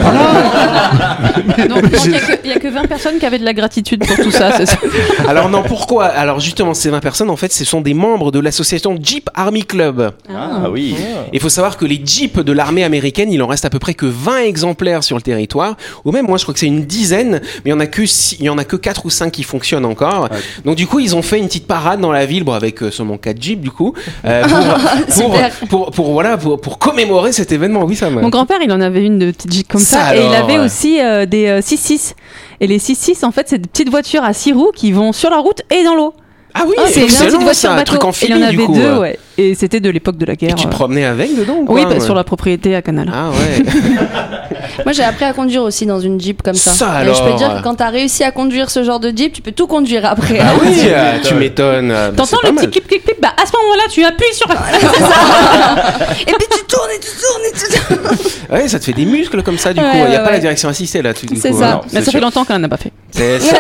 Donc, 1.67 1.83
il 2.05 2.49
n'y 2.49 2.51
a, 2.53 2.59
que 2.59 2.67
20 2.67 2.85
personnes 2.87 3.17
qui 3.19 3.25
avaient 3.25 3.39
de 3.39 3.45
la 3.45 3.53
gratitude 3.53 4.05
pour 4.05 4.15
tout 4.17 4.31
ça. 4.31 4.51
c'est 4.57 4.65
ça. 4.65 4.77
Alors 5.27 5.49
non, 5.49 5.63
pourquoi? 5.63 6.05
Alors 6.05 6.39
justement, 6.39 6.73
ces 6.73 6.89
20 6.89 6.99
personnes, 6.99 7.29
en 7.29 7.35
fait, 7.35 7.51
ce 7.53 7.63
sont 7.65 7.81
des 7.81 7.93
membres 7.93 8.31
de 8.31 8.39
l'association 8.39 8.97
Jeep 9.01 9.29
Army 9.35 9.63
Club. 9.63 10.11
Ah 10.29 10.69
oui. 10.69 10.95
Il 11.33 11.39
faut 11.39 11.49
savoir 11.49 11.77
que 11.77 11.85
les 11.85 12.01
Jeeps 12.03 12.43
de 12.43 12.51
l'armée 12.51 12.83
américaine, 12.83 13.31
il 13.31 13.41
en 13.41 13.47
reste 13.47 13.65
à 13.65 13.69
peu 13.69 13.79
près 13.79 13.93
que 13.93 14.05
20 14.05 14.39
exemplaires 14.43 15.03
sur 15.03 15.15
le 15.15 15.21
territoire, 15.21 15.75
ou 16.05 16.11
même 16.11 16.25
moi 16.27 16.37
je 16.37 16.43
crois 16.43 16.53
que 16.53 16.59
c'est 16.59 16.67
une 16.67 16.85
dizaine, 16.85 17.41
mais 17.63 17.67
il 17.67 17.69
y 17.71 17.73
en 17.73 17.79
a 17.79 17.87
que 17.87 18.05
six- 18.05 18.37
il 18.39 18.45
y 18.45 18.49
en 18.49 18.57
a 18.57 18.63
que 18.63 18.75
4 18.75 19.05
ou 19.05 19.09
5 19.09 19.31
qui 19.31 19.43
fonctionnent 19.43 19.85
encore. 19.85 20.29
Donc 20.65 20.75
du 20.75 20.87
coup, 20.87 20.99
ils 20.99 21.15
ont 21.15 21.21
fait 21.21 21.39
une 21.39 21.47
petite 21.47 21.67
parade 21.67 21.99
dans 22.01 22.11
la 22.11 22.25
ville, 22.25 22.43
bon 22.43 22.53
avec 22.53 22.81
euh, 22.83 22.91
seulement 22.91 23.17
4 23.17 23.41
Jeeps 23.41 23.61
du 23.61 23.71
coup, 23.71 23.93
euh, 24.25 24.43
pour, 24.43 24.57
pour, 25.05 25.13
Super. 25.13 25.51
pour, 25.69 25.91
pour, 25.91 26.11
voilà 26.13 26.37
pour, 26.37 26.59
pour 26.59 26.77
commémorer 26.77 27.31
cet 27.31 27.51
événement. 27.51 27.60
Oui, 27.69 27.95
ça 27.95 28.09
Mon 28.09 28.29
grand-père, 28.29 28.59
il 28.63 28.71
en 28.71 28.81
avait 28.81 29.03
une 29.05 29.19
de 29.19 29.31
petite 29.31 29.51
Jeep 29.51 29.67
comme 29.67 29.81
Ça 29.81 30.05
ça, 30.05 30.15
et 30.15 30.25
il 30.25 30.33
avait 30.33 30.57
ouais. 30.59 30.65
aussi 30.65 30.99
euh, 31.01 31.25
des 31.25 31.47
euh, 31.47 31.59
6-6. 31.61 32.13
Et 32.59 32.67
les 32.67 32.79
6-6, 32.79 33.25
en 33.25 33.31
fait, 33.31 33.47
c'est 33.49 33.59
des 33.59 33.67
petites 33.67 33.89
voitures 33.89 34.23
à 34.23 34.33
6 34.33 34.53
roues 34.53 34.71
qui 34.75 34.91
vont 34.91 35.11
sur 35.13 35.29
la 35.29 35.37
route 35.37 35.61
et 35.71 35.83
dans 35.83 35.95
l'eau. 35.95 36.13
Ah 36.53 36.63
oui, 36.67 36.75
c'est 36.87 37.03
une 37.03 37.09
ça, 37.09 37.73
un 37.73 37.83
truc 37.83 38.03
en 38.03 38.09
Et 38.09 38.11
il 38.11 38.13
filet 38.13 38.33
en 38.35 38.41
avait 38.41 38.51
du 38.57 38.63
coup. 38.65 38.73
deux, 38.73 38.81
euh. 38.81 38.99
ouais. 38.99 39.17
Et 39.37 39.55
c'était 39.55 39.79
de 39.79 39.89
l'époque 39.89 40.17
de 40.17 40.25
la 40.25 40.33
Et 40.33 40.37
guerre. 40.37 40.55
tu 40.55 40.65
te 40.65 40.69
promenais 40.71 41.05
avec 41.05 41.33
dedans 41.35 41.55
ou 41.59 41.61
Oui, 41.61 41.81
quoi, 41.81 41.85
bah, 41.85 41.93
ouais 41.95 41.99
sur 42.01 42.13
la 42.13 42.23
propriété 42.25 42.75
à 42.75 42.81
Canal. 42.81 43.09
Ah 43.13 43.29
ouais. 43.29 43.63
Moi, 44.85 44.93
j'ai 44.93 45.03
appris 45.03 45.25
à 45.25 45.33
conduire 45.33 45.63
aussi 45.63 45.85
dans 45.85 45.99
une 45.99 46.19
Jeep 46.19 46.41
comme 46.41 46.53
ça. 46.55 46.71
Ça, 46.71 47.03
Et 47.03 47.13
je 47.13 47.21
peux 47.23 47.31
te 47.31 47.37
dire 47.37 47.55
que 47.57 47.63
quand 47.63 47.75
t'as 47.75 47.89
réussi 47.89 48.23
à 48.23 48.31
conduire 48.31 48.69
ce 48.69 48.83
genre 48.83 48.99
de 48.99 49.09
Jeep, 49.15 49.33
tu 49.33 49.41
peux 49.41 49.51
tout 49.51 49.67
conduire 49.67 50.05
après. 50.05 50.39
Ah 50.39 50.53
oui, 50.61 50.69
euh, 50.85 51.17
tu 51.23 51.33
m'étonnes. 51.35 51.91
euh, 51.91 52.11
T'entends 52.11 52.37
le 52.43 52.51
petit 52.55 52.69
clip 52.69 52.87
clip 52.87 53.03
clip 53.05 53.21
Bah 53.21 53.33
à 53.41 53.45
ce 53.45 53.51
moment-là, 53.53 53.83
tu 53.89 54.03
appuies 54.03 54.33
sur. 54.33 54.47
Et 56.21 56.33
puis 56.33 56.47
tu 56.51 56.63
tournes 56.65 56.89
et 56.95 56.99
tu 56.99 57.09
tournes 57.09 57.45
et 57.45 57.51
tu 57.53 57.65
tournes. 57.95 58.17
Ouais, 58.51 58.67
ça 58.67 58.79
te 58.79 58.83
fait 58.85 58.93
des 58.93 59.05
muscles 59.05 59.41
comme 59.43 59.57
ça 59.57 59.73
du 59.73 59.79
coup. 59.79 59.85
Ouais, 59.85 60.03
Il 60.05 60.09
n'y 60.09 60.15
a 60.15 60.19
ouais, 60.19 60.23
pas 60.23 60.29
la 60.29 60.31
ouais. 60.35 60.39
direction 60.39 60.69
assistée 60.69 61.01
là. 61.01 61.13
tu- 61.13 61.25
du 61.25 61.35
C'est 61.39 61.51
coup, 61.51 61.59
ça. 61.59 61.71
non, 61.71 61.81
Mais 61.93 61.99
c'est 61.99 62.05
ça 62.05 62.11
fait 62.11 62.19
longtemps 62.19 62.43
qu'on 62.45 62.59
n'a 62.59 62.69
pas 62.69 62.77
fait. 62.77 62.91
C'est 63.11 63.39
ça. 63.39 63.55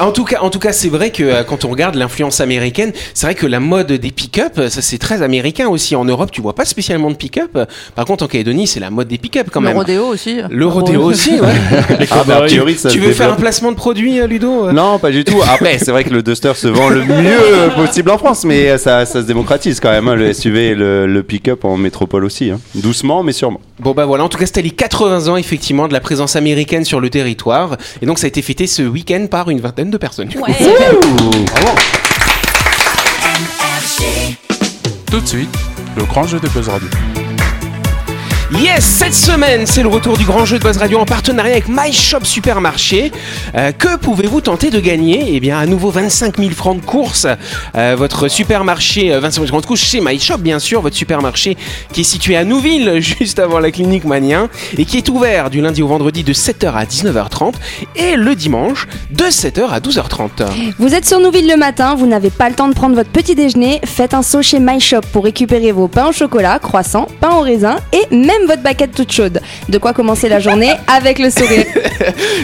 En 0.00 0.12
tout 0.12 0.24
cas, 0.24 0.40
en 0.40 0.50
tout 0.50 0.58
cas, 0.58 0.72
c'est 0.72 0.88
vrai 0.88 1.10
que 1.10 1.22
euh, 1.22 1.42
quand 1.44 1.64
on 1.64 1.68
regarde 1.70 1.94
l'influence 1.94 2.40
américaine, 2.40 2.92
c'est 3.14 3.26
vrai 3.26 3.34
que 3.34 3.46
la 3.46 3.60
mode 3.60 3.92
des 3.92 4.10
pick-up, 4.10 4.60
ça 4.68 4.82
c'est 4.82 4.98
très 4.98 5.22
américain 5.22 5.68
aussi. 5.68 5.96
En 5.96 6.04
Europe, 6.04 6.30
tu 6.30 6.40
vois 6.40 6.54
pas 6.54 6.64
spécialement 6.64 7.10
de 7.10 7.16
pick-up. 7.16 7.58
Par 7.94 8.01
Par 8.02 8.08
contre, 8.08 8.24
en 8.24 8.26
Calédonie, 8.26 8.66
c'est 8.66 8.80
la 8.80 8.90
mode 8.90 9.06
des 9.06 9.16
pick-up 9.16 9.46
quand 9.52 9.60
Le 9.60 9.68
même. 9.68 9.76
rodéo 9.76 10.06
aussi. 10.06 10.40
Le 10.50 10.66
rodéo 10.66 11.02
aussi, 11.02 11.38
ouais. 11.40 11.54
Ah, 12.10 12.24
bah, 12.26 12.38
a 12.38 12.40
priori, 12.40 12.74
ça 12.74 12.90
tu 12.90 12.98
veux 12.98 13.12
faire 13.12 13.32
un 13.32 13.36
placement 13.36 13.70
de 13.70 13.76
produit, 13.76 14.18
euh, 14.18 14.26
Ludo 14.26 14.66
euh 14.66 14.72
Non, 14.72 14.98
pas 14.98 15.12
du 15.12 15.22
tout. 15.22 15.40
Après, 15.48 15.78
c'est 15.78 15.92
vrai 15.92 16.02
que 16.02 16.10
le 16.10 16.20
Duster 16.20 16.54
se 16.56 16.66
vend 16.66 16.88
le 16.88 17.04
mieux 17.04 17.70
possible 17.76 18.10
en 18.10 18.18
France, 18.18 18.44
mais 18.44 18.76
ça, 18.76 19.06
ça 19.06 19.22
se 19.22 19.26
démocratise 19.28 19.78
quand 19.78 19.92
même, 19.92 20.08
hein, 20.08 20.16
le 20.16 20.32
SUV 20.32 20.70
et 20.70 20.74
le, 20.74 21.06
le 21.06 21.22
pick-up 21.22 21.64
en 21.64 21.76
métropole 21.76 22.24
aussi. 22.24 22.50
hein. 22.50 22.58
Doucement, 22.74 23.22
mais 23.22 23.30
sûrement. 23.30 23.60
Bon 23.78 23.92
bah 23.92 24.04
voilà, 24.04 24.24
en 24.24 24.28
tout 24.28 24.36
cas 24.36 24.46
c'était 24.46 24.62
les 24.62 24.72
80 24.72 25.28
ans 25.28 25.36
effectivement 25.36 25.86
de 25.86 25.92
la 25.92 26.00
présence 26.00 26.34
américaine 26.34 26.84
sur 26.84 26.98
le 26.98 27.08
territoire 27.08 27.76
et 28.00 28.06
donc 28.06 28.18
ça 28.18 28.24
a 28.26 28.28
été 28.28 28.42
fêté 28.42 28.66
ce 28.66 28.82
week-end 28.82 29.26
par 29.30 29.48
une 29.48 29.60
vingtaine 29.60 29.90
de 29.90 29.96
personnes. 29.96 30.28
Tout 35.08 35.20
de 35.20 35.26
suite, 35.28 35.48
le 35.96 36.02
grand 36.04 36.24
jeu 36.26 36.40
de 36.40 36.48
Buzz 36.48 36.68
Radio. 36.68 36.88
Yes, 38.60 38.84
cette 38.84 39.14
semaine 39.14 39.66
c'est 39.66 39.82
le 39.82 39.88
retour 39.88 40.18
du 40.18 40.24
grand 40.24 40.44
jeu 40.44 40.58
de 40.58 40.62
Buzz 40.62 40.76
Radio 40.76 40.98
en 40.98 41.06
partenariat 41.06 41.52
avec 41.52 41.68
My 41.68 41.90
Shop 41.90 42.24
Supermarché. 42.24 43.10
Euh, 43.54 43.72
que 43.72 43.96
pouvez-vous 43.96 44.42
tenter 44.42 44.68
de 44.68 44.78
gagner? 44.78 45.24
Eh 45.28 45.40
bien 45.40 45.58
à 45.58 45.64
nouveau 45.64 45.90
25 45.90 46.36
000 46.36 46.50
francs 46.50 46.78
de 46.78 46.84
course. 46.84 47.26
Euh, 47.76 47.94
votre 47.96 48.28
supermarché, 48.28 49.14
euh, 49.14 49.20
25 49.20 49.40
000 49.40 49.46
francs 49.46 49.62
de 49.62 49.66
course 49.66 49.80
chez 49.80 50.00
My 50.02 50.20
Shop 50.20 50.36
bien 50.36 50.58
sûr, 50.58 50.82
votre 50.82 50.96
supermarché 50.96 51.56
qui 51.94 52.02
est 52.02 52.04
situé 52.04 52.36
à 52.36 52.44
Nouville 52.44 53.00
juste 53.00 53.38
avant 53.38 53.58
la 53.58 53.70
clinique 53.70 54.04
Manien 54.04 54.50
et 54.76 54.84
qui 54.84 54.98
est 54.98 55.08
ouvert 55.08 55.48
du 55.48 55.62
lundi 55.62 55.82
au 55.82 55.88
vendredi 55.88 56.22
de 56.22 56.34
7h 56.34 56.74
à 56.74 56.84
19h30 56.84 57.54
et 57.96 58.16
le 58.16 58.34
dimanche 58.34 58.86
de 59.10 59.24
7h 59.24 59.70
à 59.70 59.80
12h30. 59.80 60.74
Vous 60.78 60.94
êtes 60.94 61.06
sur 61.06 61.20
Nouville 61.20 61.48
le 61.48 61.56
matin, 61.56 61.94
vous 61.94 62.06
n'avez 62.06 62.30
pas 62.30 62.50
le 62.50 62.54
temps 62.54 62.68
de 62.68 62.74
prendre 62.74 62.96
votre 62.96 63.10
petit 63.10 63.34
déjeuner, 63.34 63.80
faites 63.84 64.12
un 64.12 64.22
saut 64.22 64.42
chez 64.42 64.58
My 64.60 64.78
Shop 64.78 65.00
pour 65.10 65.24
récupérer 65.24 65.72
vos 65.72 65.88
pains 65.88 66.08
au 66.08 66.12
chocolat, 66.12 66.58
croissants, 66.58 67.08
pain 67.18 67.30
au 67.36 67.40
raisin 67.40 67.76
et 67.94 68.14
même 68.14 68.41
votre 68.46 68.62
baguette 68.62 68.94
toute 68.94 69.12
chaude. 69.12 69.40
De 69.68 69.78
quoi 69.78 69.92
commencer 69.92 70.28
la 70.28 70.40
journée 70.40 70.72
avec 70.86 71.18
le 71.18 71.30
sourire. 71.30 71.64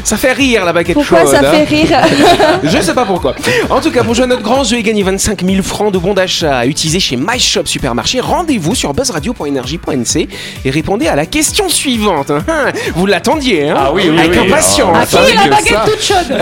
Ça 0.05 0.17
fait 0.17 0.33
rire 0.33 0.65
la 0.65 0.73
baguette 0.73 0.95
Pourquoi 0.95 1.23
chaude. 1.23 1.31
ça 1.31 1.41
hein. 1.41 1.53
fait 1.53 1.65
rire 1.65 2.01
Je 2.63 2.81
sais 2.81 2.95
pas 2.95 3.05
pourquoi. 3.05 3.35
En 3.71 3.81
tout 3.81 3.91
cas, 3.91 4.03
pour 4.05 4.15
jouer 4.15 4.25
à 4.25 4.29
notre 4.29 4.43
grand 4.43 4.65
jeu 4.65 4.79
et 4.79 4.83
gagner 4.83 5.03
25 5.03 5.45
000 5.45 5.63
francs 5.63 5.93
de 5.93 5.99
bons 5.99 6.15
d'achat 6.15 6.59
à 6.59 6.67
utiliser 6.67 7.01
chez 7.01 7.17
My 7.17 7.39
Shop 7.39 7.67
Supermarché, 7.67 8.21
rendez-vous 8.21 8.75
sur 8.75 8.93
buzzradio.energie.nc 8.95 10.29
et 10.65 10.71
répondez 10.71 11.07
à 11.09 11.17
la 11.17 11.27
question 11.27 11.69
suivante. 11.69 12.31
Vous 12.95 13.07
l'attendiez, 13.07 13.71
hein 13.71 13.75
Ah 13.77 13.93
oui, 13.93 14.05
oui, 14.11 14.19
Avec 14.19 14.33
oui. 14.33 14.39
impatience. 14.39 14.97
Ah, 15.01 15.07
Qui 15.07 15.17
Avec 15.17 15.35
la 15.35 15.49
baguette 15.49 15.79
toute 15.87 16.03
chaude 16.03 16.39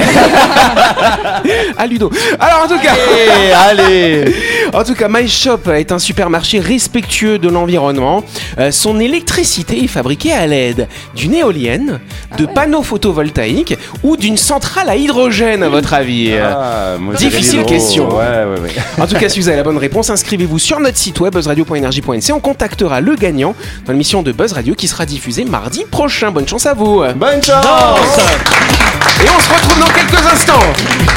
À 1.78 1.86
Ludo. 1.86 2.10
Alors 2.38 2.64
en 2.64 2.68
tout 2.68 2.78
cas, 2.80 2.94
allez 3.68 4.34
en 4.72 4.84
tout 4.84 4.94
cas, 4.94 5.08
My 5.08 5.28
Shop 5.28 5.70
est 5.74 5.92
un 5.92 5.98
supermarché 5.98 6.58
respectueux 6.60 7.38
de 7.38 7.48
l'environnement. 7.48 8.24
Euh, 8.58 8.70
son 8.70 8.98
électricité 9.00 9.45
est 9.46 9.86
fabriquée 9.86 10.32
à 10.32 10.46
l'aide 10.46 10.88
d'une 11.14 11.34
éolienne, 11.34 12.00
de 12.38 12.46
panneaux 12.46 12.82
photovoltaïques 12.82 13.76
ou 14.02 14.16
d'une 14.16 14.36
centrale 14.36 14.88
à 14.88 14.96
hydrogène, 14.96 15.62
à 15.62 15.68
votre 15.68 15.94
avis. 15.94 16.32
Ah, 16.34 16.96
moi, 16.98 17.14
Difficile 17.14 17.64
question. 17.64 18.08
Ouais, 18.08 18.44
ouais, 18.44 18.60
ouais. 18.60 18.70
En 19.02 19.06
tout 19.06 19.16
cas, 19.16 19.28
si 19.28 19.40
vous 19.40 19.48
avez 19.48 19.56
la 19.56 19.62
bonne 19.62 19.78
réponse, 19.78 20.10
inscrivez-vous 20.10 20.58
sur 20.58 20.80
notre 20.80 20.96
site 20.96 21.20
web 21.20 21.34
buzzradio.energie.nc. 21.34 22.32
On 22.32 22.40
contactera 22.40 23.00
le 23.00 23.14
gagnant 23.14 23.54
dans 23.86 23.92
l'émission 23.92 24.22
de 24.22 24.32
Buzz 24.32 24.52
Radio 24.52 24.74
qui 24.74 24.88
sera 24.88 25.06
diffusée 25.06 25.44
mardi 25.44 25.84
prochain. 25.90 26.30
Bonne 26.30 26.48
chance 26.48 26.66
à 26.66 26.74
vous. 26.74 27.02
Bonne 27.16 27.42
chance 27.42 27.64
Et 29.22 29.28
on 29.28 29.40
se 29.40 29.48
retrouve 29.48 29.80
dans 29.80 29.92
quelques 29.92 30.26
instants. 30.26 31.15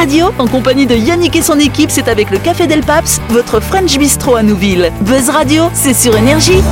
Radio, 0.00 0.30
en 0.38 0.46
compagnie 0.46 0.86
de 0.86 0.94
Yannick 0.96 1.36
et 1.36 1.42
son 1.42 1.58
équipe, 1.58 1.90
c'est 1.90 2.08
avec 2.08 2.30
le 2.30 2.38
Café 2.38 2.66
Del 2.66 2.80
Paps, 2.80 3.20
votre 3.28 3.60
French 3.60 3.98
Bistro 3.98 4.34
à 4.34 4.42
Nouville. 4.42 4.90
Buzz 5.02 5.28
Radio, 5.28 5.64
c'est 5.74 5.92
sur 5.92 6.16
Énergie. 6.16 6.62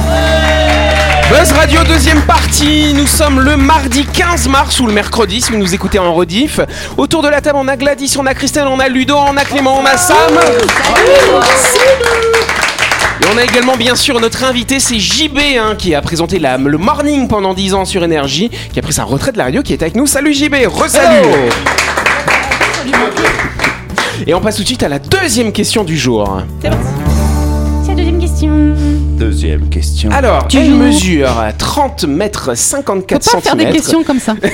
Buzz 1.31 1.53
Radio, 1.53 1.85
deuxième 1.85 2.23
partie. 2.23 2.95
Nous 2.95 3.07
sommes 3.07 3.41
le 3.41 3.59
mardi 3.59 4.07
15 4.07 4.49
mars 4.49 4.81
ou 4.81 4.87
le 4.87 4.95
mercredi 4.95 5.43
si 5.43 5.53
vous 5.53 5.59
nous 5.59 5.75
écoutez 5.75 5.99
en 5.99 6.15
rediff. 6.15 6.59
Autour 6.97 7.21
de 7.23 7.29
la 7.29 7.43
table, 7.43 7.59
on 7.61 7.69
a 7.69 7.77
Gladys, 7.77 8.17
on 8.19 8.25
a 8.25 8.33
Christelle, 8.33 8.67
on 8.67 8.81
a 8.81 8.89
Ludo, 8.89 9.15
on 9.19 9.37
a 9.37 9.45
Clément, 9.45 9.79
on 9.79 9.85
a 9.85 9.99
Sam. 9.99 10.17
Et 13.21 13.27
on 13.35 13.37
a 13.37 13.43
également 13.45 13.77
bien 13.77 13.95
sûr 13.95 14.19
notre 14.21 14.43
invité, 14.45 14.81
c'est 14.81 14.99
JB 14.99 15.39
hein, 15.61 15.75
qui 15.77 15.95
a 15.95 16.01
présenté 16.01 16.39
la- 16.39 16.57
le 16.57 16.79
morning 16.79 17.29
pendant 17.29 17.53
10 17.53 17.75
ans 17.75 17.85
sur 17.85 18.03
Énergie, 18.05 18.51
qui 18.73 18.79
a 18.79 18.83
pris 18.83 18.95
sa 18.95 19.05
retraite 19.05 19.35
de 19.35 19.39
la 19.39 19.45
radio, 19.45 19.63
qui 19.63 19.75
est 19.75 19.83
avec 19.83 19.97
nous. 19.97 20.07
Salut 20.07 20.33
JB, 20.33 20.55
re-salut 20.67 21.29
Et 24.27 24.35
on 24.35 24.41
passe 24.41 24.57
tout 24.57 24.63
de 24.63 24.67
suite 24.67 24.83
à 24.83 24.89
la 24.89 24.99
deuxième 24.99 25.53
question 25.53 25.85
du 25.85 25.97
jour. 25.97 26.43
C'est 26.61 26.69
la 27.89 27.95
deuxième 27.95 28.19
question. 28.19 28.75
Deuxième 29.19 29.69
question. 29.69 30.11
Alors, 30.13 30.47
elle 30.55 30.71
mesure 30.71 31.29
30 31.59 32.05
mètres 32.05 32.57
54 32.57 33.25
Faut 33.25 33.37
pas 33.39 33.43
faire 33.43 33.57
des 33.57 33.71
questions 33.71 34.05
comme 34.05 34.21
ça. 34.21 34.37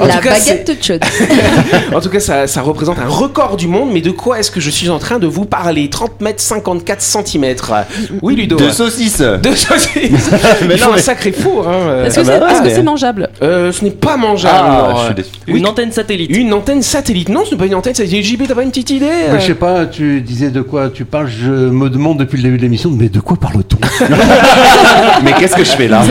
En 0.00 0.06
La 0.06 0.14
tout 0.14 0.20
cas, 0.22 0.30
baguette 0.38 0.84
chaude. 0.84 1.04
En 1.94 2.00
tout 2.00 2.08
cas, 2.08 2.18
ça, 2.18 2.46
ça 2.48 2.62
représente 2.62 2.98
un 2.98 3.06
record 3.06 3.56
du 3.56 3.68
monde, 3.68 3.90
mais 3.92 4.00
de 4.00 4.10
quoi 4.10 4.40
est-ce 4.40 4.50
que 4.50 4.60
je 4.60 4.70
suis 4.70 4.90
en 4.90 4.98
train 4.98 5.18
de 5.20 5.26
vous 5.26 5.44
parler? 5.44 5.88
30 5.88 6.20
mètres 6.20 6.40
54 6.42 7.00
centimètres. 7.00 7.72
Oui, 8.20 8.34
Ludo. 8.34 8.56
Deux 8.56 8.72
saucisses 8.72 9.22
Deux 9.42 9.54
saucisses. 9.54 10.30
Mais 10.66 10.74
Il 10.74 10.78
faut 10.78 10.86
non, 10.88 10.92
un 10.94 10.96
mais- 10.96 11.02
sacré 11.02 11.30
four. 11.32 11.68
Hein. 11.68 12.04
Est-ce 12.04 12.20
que 12.20 12.26
bah 12.26 12.40
c'est 12.50 12.60
ouais. 12.62 12.68
que 12.68 12.74
c'est 12.74 12.82
mangeable? 12.82 13.30
Euh, 13.42 13.70
ce 13.72 13.84
n'est 13.84 13.90
pas 13.92 14.16
mangeable. 14.16 14.54
Ah, 14.56 14.94
je 15.16 15.22
suis. 15.22 15.32
Une 15.46 15.66
antenne 15.66 15.92
satellite. 15.92 16.30
Une 16.34 16.52
antenne 16.52 16.82
satellite. 16.82 17.28
Non, 17.28 17.44
ce 17.44 17.52
n'est 17.52 17.56
pas 17.56 17.66
une 17.66 17.74
antenne 17.76 17.94
satellite. 17.94 18.24
JB, 18.24 18.42
t'as 18.48 18.54
pas 18.54 18.62
une 18.62 18.70
petite 18.70 18.90
idée? 18.90 19.06
Bah, 19.30 19.38
je 19.38 19.46
sais 19.46 19.54
pas, 19.54 19.86
tu 19.86 20.20
disais 20.22 20.50
de 20.50 20.60
quoi 20.60 20.90
tu 20.90 21.04
parles, 21.04 21.28
je 21.28 21.50
me 21.50 21.88
demande 21.88 22.18
depuis 22.18 22.33
le 22.36 22.42
début 22.42 22.56
de 22.58 22.62
l'émission, 22.62 22.90
mais 22.90 23.08
de 23.08 23.20
quoi 23.20 23.36
parle-t-on 23.40 23.78
Mais 25.24 25.32
qu'est-ce 25.32 25.56
que 25.56 25.64
je 25.64 25.70
fais 25.72 25.88
là 25.88 26.02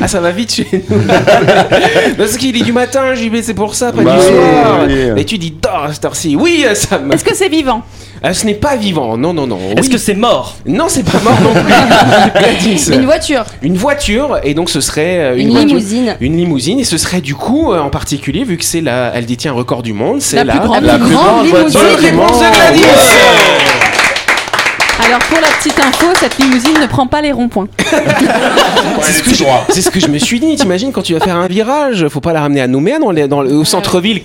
Ah, 0.00 0.08
ça 0.08 0.20
va 0.20 0.30
vite 0.30 0.52
chez 0.54 0.66
nous. 0.88 0.96
Parce 2.18 2.36
qu'il 2.36 2.56
est 2.56 2.62
du 2.64 2.72
matin, 2.72 3.14
JB, 3.14 3.36
c'est 3.42 3.54
pour 3.54 3.74
ça, 3.74 3.92
pas 3.92 4.02
Bah 4.02 4.12
du 4.12 4.18
oui, 4.18 4.24
soir. 4.26 4.80
oui, 4.86 4.94
oui. 5.14 5.20
Et 5.20 5.24
tu 5.24 5.38
dis 5.38 5.52
dors 5.52 5.84
à 5.84 5.92
cette 5.92 6.04
heure-ci. 6.04 6.34
Oui, 6.36 6.64
ça 6.74 6.98
me- 6.98 7.14
Est-ce 7.14 7.24
que 7.24 7.34
c'est 7.34 7.48
vivant 7.48 7.82
Ah, 8.22 8.34
ce 8.34 8.44
n'est 8.46 8.54
pas 8.54 8.74
vivant. 8.76 9.16
Non, 9.16 9.32
non, 9.32 9.46
non. 9.46 9.58
Est-ce 9.76 9.86
Oui. 9.86 9.92
que 9.94 9.98
c'est 9.98 10.14
mort 10.14 10.56
Non, 10.66 10.86
c'est 10.88 11.04
pas 11.04 11.20
mort 11.22 11.38
non 11.40 11.52
plus. 11.52 11.72
Gladys. 12.40 12.90
Une 12.92 13.04
voiture, 13.04 13.44
Une 13.62 13.76
voiture, 13.76 14.38
et 14.42 14.54
donc 14.54 14.70
ce 14.70 14.80
serait 14.80 15.18
euh, 15.20 15.36
une, 15.36 15.50
voiture- 15.50 15.68
limousine. 15.68 16.16
Une 16.20 16.36
limousine, 16.36 16.80
et 16.80 16.84
ce 16.84 16.98
serait 16.98 17.20
du 17.20 17.34
coup, 17.36 17.72
euh, 17.72 17.78
en 17.80 17.90
particulier, 17.90 18.42
vu 18.44 18.56
que 18.56 18.64
c'est 18.64 18.80
la, 18.80 19.12
elle 19.14 19.26
détient 19.26 19.52
un 19.52 19.54
record 19.54 19.82
du 19.82 19.92
monde, 19.92 20.20
c'est 20.20 20.36
La 20.36 20.44
la, 20.44 20.52
plus 20.54 20.66
grande. 20.68 20.84
La 20.84 20.98
plus 20.98 21.12
grande 21.14 21.46
limousine 21.46 21.80
Bonne 21.80 21.96
du 22.00 22.06
réponse 22.06 22.32
monde. 22.32 22.40
de 22.50 22.56
Gladys 22.56 22.82
Alors 25.12 25.24
pour 25.28 25.40
la 25.42 25.48
petite 25.58 25.78
info, 25.78 26.06
cette 26.18 26.38
limousine 26.38 26.80
ne 26.80 26.86
prend 26.86 27.06
pas 27.06 27.20
les 27.20 27.32
ronds-points. 27.32 27.68
C'est 29.02 29.12
ce, 29.12 29.22
que 29.22 29.34
je- 29.34 29.44
c'est 29.68 29.82
ce 29.82 29.90
que 29.90 30.00
je 30.00 30.06
me 30.06 30.16
suis 30.16 30.40
dit. 30.40 30.56
T'imagines 30.56 30.90
quand 30.90 31.02
tu 31.02 31.12
vas 31.12 31.20
faire 31.20 31.36
un 31.36 31.48
virage, 31.48 32.08
faut 32.08 32.20
pas 32.22 32.32
la 32.32 32.40
ramener 32.40 32.62
à 32.62 32.66
Nouméa 32.66 32.98
dans, 32.98 33.10
les- 33.10 33.28
dans 33.28 33.42
le, 33.42 33.52
au 33.52 33.64
centre-ville. 33.64 34.22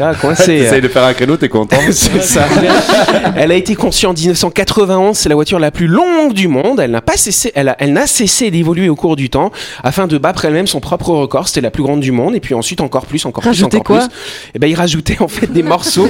Tu 0.00 0.06
vois, 0.06 0.14
coincé. 0.14 0.44
T'essayes 0.58 0.80
de 0.80 0.88
faire 0.88 1.04
un 1.04 1.12
créneau, 1.14 1.36
t'es 1.36 1.48
content 1.48 1.76
C'est 1.90 2.22
ça. 2.22 2.44
Elle 3.36 3.52
a 3.52 3.54
été 3.54 3.74
conçue 3.74 4.06
en 4.06 4.12
1991. 4.14 5.16
C'est 5.16 5.28
la 5.28 5.34
voiture 5.34 5.58
la 5.58 5.70
plus 5.70 5.86
longue 5.86 6.32
du 6.32 6.48
monde. 6.48 6.80
Elle 6.80 6.90
n'a 6.92 7.00
pas 7.02 7.16
cessé, 7.16 7.52
elle, 7.54 7.68
a- 7.68 7.76
elle 7.78 7.92
n'a 7.92 8.06
cessé 8.06 8.50
d'évoluer 8.50 8.88
au 8.88 8.96
cours 8.96 9.16
du 9.16 9.30
temps 9.30 9.50
afin 9.82 10.06
de 10.06 10.18
battre 10.18 10.44
elle-même 10.44 10.66
son 10.66 10.80
propre 10.80 11.10
record. 11.10 11.48
C'était 11.48 11.60
la 11.60 11.70
plus 11.70 11.82
grande 11.82 12.00
du 12.00 12.12
monde. 12.12 12.34
Et 12.34 12.40
puis 12.40 12.54
ensuite 12.54 12.80
encore 12.80 13.06
plus, 13.06 13.24
encore 13.26 13.44
Rajouter 13.44 13.70
plus, 13.70 13.78
encore 13.78 13.96
quoi? 13.98 14.08
Plus. 14.08 14.50
Et 14.54 14.58
ben 14.58 14.68
il 14.70 14.74
rajoutait 14.74 15.18
en 15.20 15.28
fait 15.28 15.46
des 15.52 15.62
morceaux. 15.62 16.08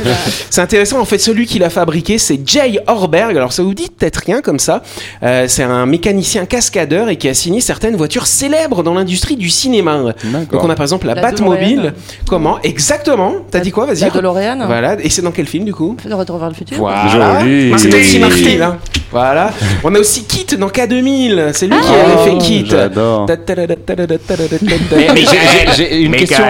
c'est 0.51 0.61
intéressant. 0.61 1.01
En 1.01 1.05
fait, 1.05 1.19
celui 1.19 1.47
qui 1.47 1.59
l'a 1.59 1.71
fabriqué, 1.71 2.19
c'est 2.19 2.41
Jay 2.47 2.81
Horberg. 2.87 3.37
Alors 3.37 3.53
ça 3.53 3.63
vous 3.63 3.75
dit 3.75 3.89
peut-être 3.97 4.19
rien 4.27 4.41
comme 4.41 4.59
ça. 4.59 4.83
Euh, 5.23 5.47
c'est 5.49 5.63
un 5.63 5.87
mécanicien 5.87 6.47
cascadeur 6.47 7.09
et 7.09 7.17
qui 7.17 7.29
a 7.29 7.35
signé 7.35 7.61
certaines 7.61 7.97
voitures 7.97 8.27
célèbres 8.27 8.83
dans 8.83 8.95
l'industrie 8.95 9.37
du 9.37 9.51
cinéma. 9.51 9.99
Donc 10.53 10.63
on 10.65 10.71
a 10.71 10.75
par 10.75 10.85
exemple 10.85 11.07
la, 11.07 11.15
La 11.15 11.23
Batmobile. 11.23 11.95
Comment? 12.29 12.61
Exactement. 12.63 13.35
T'as 13.51 13.61
dit 13.61 13.71
quoi? 13.71 13.80
Vas-y. 13.87 14.01
La 14.01 14.11
DeLorean. 14.11 14.67
Voilà. 14.67 14.97
Et 15.01 15.09
c'est 15.11 15.23
dans 15.23 15.31
quel 15.33 15.47
film 15.47 15.65
du 15.65 15.73
coup 15.75 15.97
De 16.05 16.13
Retour 16.15 16.39
vers 16.39 16.49
le 16.49 16.55
futur. 16.55 16.77
voilà. 16.79 17.41
C'est 17.77 17.95
aussi 17.95 18.19
Marty 18.19 18.57
là. 18.57 18.77
Voilà. 19.13 19.51
On 19.83 19.93
a 19.95 19.99
aussi 19.99 20.23
Kit 20.25 20.57
dans 20.57 20.69
K2000. 20.69 21.51
C'est 21.53 21.67
lui 21.67 21.75
qui 21.81 21.89
avait 21.89 22.31
fait 22.31 22.39
Kit. 22.39 22.65
J'adore. 22.69 23.27
Mais 25.15 25.25
j'ai- 25.77 26.03
une 26.03 26.15
question. 26.15 26.45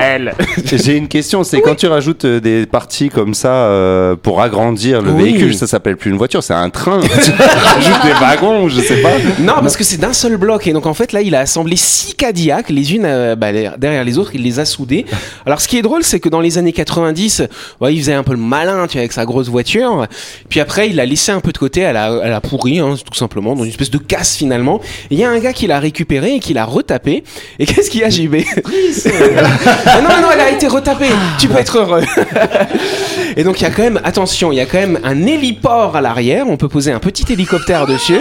J'ai 0.73 0.97
une 0.97 1.09
question, 1.09 1.45
c'est 1.45 1.61
quand 1.61 1.75
tu 1.75 1.87
rajoutes 1.87 2.25
euh, 2.25 2.41
des 2.41 2.67
parties 2.67 3.09
comme 3.09 3.35
ça 3.35 3.49
euh, 3.53 4.17
pour 4.17 4.41
agrandir 4.43 5.03
le 5.03 5.11
Oui. 5.13 5.25
véhicule, 5.25 5.55
ça 5.55 5.67
s'appelle 5.67 5.97
plus 5.97 6.11
une 6.11 6.17
voiture, 6.17 6.43
c'est 6.43 6.55
un 6.55 6.71
train. 6.71 7.01
tu 7.01 7.09
rajoutes 7.33 8.03
des 8.05 8.13
wagons, 8.21 8.69
je 8.69 8.81
sais 8.81 8.97
pas. 9.03 9.11
Non, 9.41 9.55
parce 9.61 9.77
que 9.77 9.85
c'est 9.85 9.99
d'un 9.99 10.13
seul 10.13 10.37
bloc. 10.37 10.67
Et 10.67 10.73
donc, 10.73 10.87
en 10.87 10.95
fait, 10.95 11.13
là, 11.13 11.23
il 11.23 11.35
a 11.35 11.41
assemblé 11.41 11.77
six 11.77 12.15
Cadillacs, 12.15 12.69
les 12.71 12.95
unes 12.95 13.05
euh, 13.05 13.37
bah, 13.37 13.49
derrière 13.79 14.05
les 14.05 14.19
autres, 14.19 14.33
il 14.35 14.43
les 14.43 14.59
a 14.59 14.65
soudées. 14.65 15.07
Alors, 15.47 15.61
ce 15.61 15.69
qui 15.69 15.79
est 15.79 15.83
drôle, 15.83 16.03
c'est 16.03 16.21
que 16.21 16.29
dans 16.29 16.41
les 16.41 16.59
années 16.59 16.73
90, 17.15 17.43
ouais, 17.81 17.95
il 17.95 18.01
faisait 18.01 18.13
un 18.15 18.23
peu 18.23 18.33
le 18.33 18.39
malin, 18.39 18.87
tu 18.87 18.95
vois, 18.95 19.01
avec 19.01 19.13
sa 19.13 19.25
grosse 19.25 19.49
voiture. 19.49 20.07
Puis 20.49 20.61
après, 20.61 20.89
il 20.89 20.97
l'a 20.97 21.07
laissé 21.07 21.33
un 21.33 21.41
peu 21.41 21.53
de 21.53 21.59
côté. 21.59 21.81
Elle 21.81 21.97
a, 21.97 22.21
elle 22.25 22.33
a 22.33 22.41
pourri, 22.41 22.79
hein, 22.79 22.95
tout 23.05 23.15
simplement, 23.19 23.55
dans 23.55 23.65
une 23.65 23.71
espèce 23.71 23.91
de 23.91 23.99
casse 23.99 24.37
finalement. 24.37 24.81
Et 25.11 25.15
il 25.15 25.19
y 25.19 25.25
a 25.25 25.31
un 25.31 25.39
gars 25.39 25.53
qui 25.53 25.67
l'a 25.67 25.79
récupéré 25.81 26.37
et 26.37 26.41
qui 26.41 26.55
l'a 26.55 26.65
retapé. 26.65 27.25
Et 27.59 27.67
qu'est-ce 27.67 27.91
qu'il 27.91 28.01
y 28.01 28.05
a, 28.05 28.11
JB 28.11 28.37
Ah 29.87 30.01
Non, 30.03 30.09
non, 30.23 30.29
elle 30.33 30.41
a 30.41 30.51
été 30.51 30.67
retapée. 30.67 31.09
Tu 31.39 31.49
peux 31.49 31.59
être 31.59 31.79
heureux. 31.79 32.03
et 33.37 33.45
donc 33.45 33.61
il 33.61 33.65
y 33.65 33.67
a 33.67 33.71
quand 33.71 33.83
même, 33.83 34.01
attention, 34.05 34.53
il 34.53 34.57
y 34.57 34.61
a 34.61 34.67
quand 34.67 34.79
même 34.79 34.99
un 35.05 35.27
héliport 35.27 35.97
à 35.97 36.01
l'arrière. 36.01 36.47
On 36.49 36.57
peut 36.57 36.69
poser 36.69 36.93
un 36.93 36.99
petit 36.99 37.25
hélicoptère 37.33 37.87
dessus. 37.87 38.21